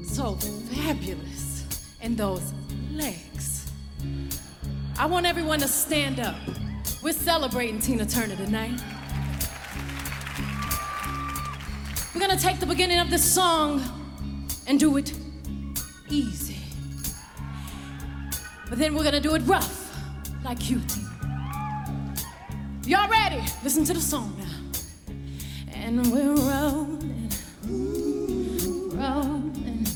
so 0.03 0.35
fabulous, 0.35 1.65
and 2.01 2.15
those 2.15 2.53
legs. 2.91 3.71
I 4.99 5.07
want 5.07 5.25
everyone 5.25 5.59
to 5.61 5.67
stand 5.67 6.19
up. 6.19 6.35
We're 7.01 7.13
celebrating 7.13 7.79
Tina 7.79 8.05
Turner 8.05 8.35
tonight. 8.35 8.79
We're 12.13 12.21
gonna 12.21 12.37
take 12.37 12.59
the 12.59 12.67
beginning 12.67 12.99
of 12.99 13.09
this 13.09 13.23
song 13.23 13.83
and 14.67 14.79
do 14.79 14.97
it 14.97 15.13
easy. 16.09 16.57
But 18.69 18.77
then 18.77 18.93
we're 18.93 19.03
gonna 19.03 19.19
do 19.19 19.33
it 19.33 19.41
rough 19.47 19.84
like 20.45 20.69
you. 20.69 20.79
Y'all 22.85 23.09
ready? 23.09 23.41
Listen 23.63 23.83
to 23.83 23.93
the 23.95 23.99
song 23.99 24.31
now. 24.37 24.45
And 25.73 26.05
we're 26.11 26.35
rolling, 26.35 27.31
rolling, 28.93 29.87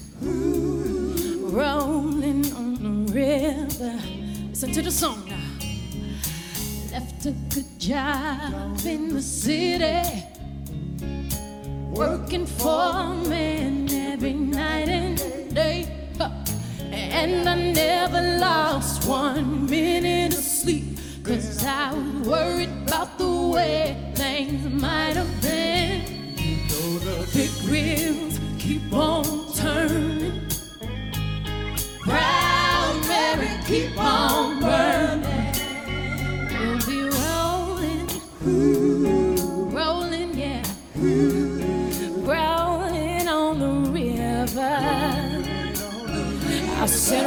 rolling 1.54 2.52
on 2.54 2.74
the 2.82 3.14
river. 3.14 4.00
Listen 4.50 4.72
to 4.72 4.82
the 4.82 4.90
song 4.90 5.24
now. 5.30 5.38
Left 6.94 7.28
a 7.28 7.32
good 7.54 7.80
job 7.80 8.80
in 8.88 9.14
the 9.14 9.22
city, 9.22 10.24
working 11.92 12.48
for 12.48 12.90
a 12.96 13.14
man 13.30 13.88
every 13.92 14.34
night 14.34 14.90
and 14.90 15.54
day. 15.54 15.89
And 17.22 17.50
I 17.50 17.56
never 17.74 18.40
lost 18.40 19.06
one 19.06 19.66
minute 19.66 20.34
of 20.34 20.40
sleep. 20.40 20.98
Cause 21.22 21.66
I 21.66 21.94
was 21.94 22.26
worried 22.26 22.70
about 22.88 23.18
the 23.18 23.30
way 23.54 24.14
things 24.16 24.82
might 24.82 25.18
have 25.18 25.42
been. 25.42 26.02
You 26.38 26.56
know 26.70 27.00
the 27.00 27.30
big 27.36 27.52
wheels 27.70 28.40
keep 28.58 28.94
on 28.94 29.26
turning. 29.54 30.48
Proud 32.00 33.06
Mary 33.06 33.50
keep 33.68 33.98
on 34.02 34.62
burning. 34.62 35.54
We'll 36.58 36.80
be 36.88 37.02
rolling, 37.20 38.08
rolling, 38.46 38.89
I 46.82 46.86
said 46.86 47.26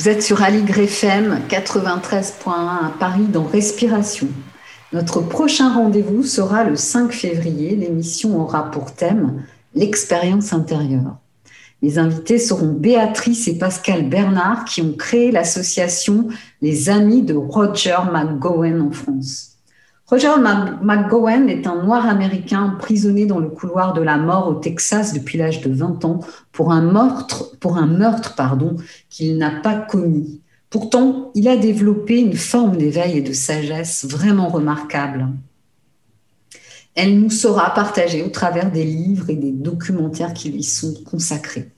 Vous 0.00 0.08
êtes 0.08 0.22
sur 0.22 0.40
Aligre 0.40 0.78
FM 0.78 1.42
93.1 1.50 2.48
à 2.48 2.94
Paris 2.98 3.26
dans 3.30 3.44
Respiration. 3.44 4.28
Notre 4.94 5.20
prochain 5.20 5.74
rendez-vous 5.74 6.22
sera 6.22 6.64
le 6.64 6.74
5 6.74 7.12
février. 7.12 7.76
L'émission 7.76 8.40
aura 8.40 8.70
pour 8.70 8.94
thème 8.94 9.42
l'expérience 9.74 10.54
intérieure. 10.54 11.18
Les 11.82 11.98
invités 11.98 12.38
seront 12.38 12.72
Béatrice 12.72 13.46
et 13.46 13.58
Pascal 13.58 14.08
Bernard 14.08 14.64
qui 14.64 14.80
ont 14.80 14.94
créé 14.94 15.32
l'association 15.32 16.28
Les 16.62 16.88
Amis 16.88 17.20
de 17.20 17.34
Roger 17.34 17.98
McGowan 18.10 18.80
en 18.80 18.92
France. 18.92 19.58
Roger 20.10 20.34
McGowan 20.82 21.48
est 21.48 21.68
un 21.68 21.84
noir 21.84 22.04
américain 22.04 22.74
emprisonné 22.74 23.26
dans 23.26 23.38
le 23.38 23.48
couloir 23.48 23.92
de 23.92 24.02
la 24.02 24.16
mort 24.16 24.48
au 24.48 24.54
Texas 24.54 25.12
depuis 25.12 25.38
l'âge 25.38 25.60
de 25.60 25.72
20 25.72 26.04
ans 26.04 26.18
pour 26.50 26.72
un 26.72 26.82
meurtre, 26.82 27.56
pour 27.60 27.76
un 27.76 27.86
meurtre 27.86 28.34
pardon, 28.34 28.74
qu'il 29.08 29.38
n'a 29.38 29.52
pas 29.52 29.76
commis. 29.76 30.40
Pourtant, 30.68 31.30
il 31.36 31.46
a 31.46 31.56
développé 31.56 32.18
une 32.18 32.34
forme 32.34 32.76
d'éveil 32.76 33.18
et 33.18 33.22
de 33.22 33.32
sagesse 33.32 34.04
vraiment 34.04 34.48
remarquable. 34.48 35.28
Elle 36.96 37.20
nous 37.20 37.30
sera 37.30 37.72
partagée 37.72 38.24
au 38.24 38.30
travers 38.30 38.72
des 38.72 38.84
livres 38.84 39.30
et 39.30 39.36
des 39.36 39.52
documentaires 39.52 40.34
qui 40.34 40.50
lui 40.50 40.64
sont 40.64 40.92
consacrés. 41.04 41.70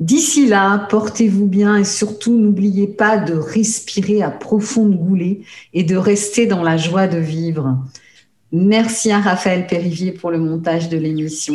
D'ici 0.00 0.46
là, 0.46 0.86
portez-vous 0.88 1.46
bien 1.46 1.76
et 1.76 1.84
surtout 1.84 2.34
n'oubliez 2.34 2.86
pas 2.86 3.18
de 3.18 3.34
respirer 3.34 4.22
à 4.22 4.30
profonde 4.30 4.96
goulée 4.96 5.42
et 5.74 5.84
de 5.84 5.94
rester 5.94 6.46
dans 6.46 6.62
la 6.62 6.78
joie 6.78 7.06
de 7.06 7.18
vivre. 7.18 7.76
Merci 8.50 9.12
à 9.12 9.20
Raphaël 9.20 9.66
Périvier 9.66 10.12
pour 10.12 10.30
le 10.30 10.38
montage 10.38 10.88
de 10.88 10.96
l'émission. 10.96 11.54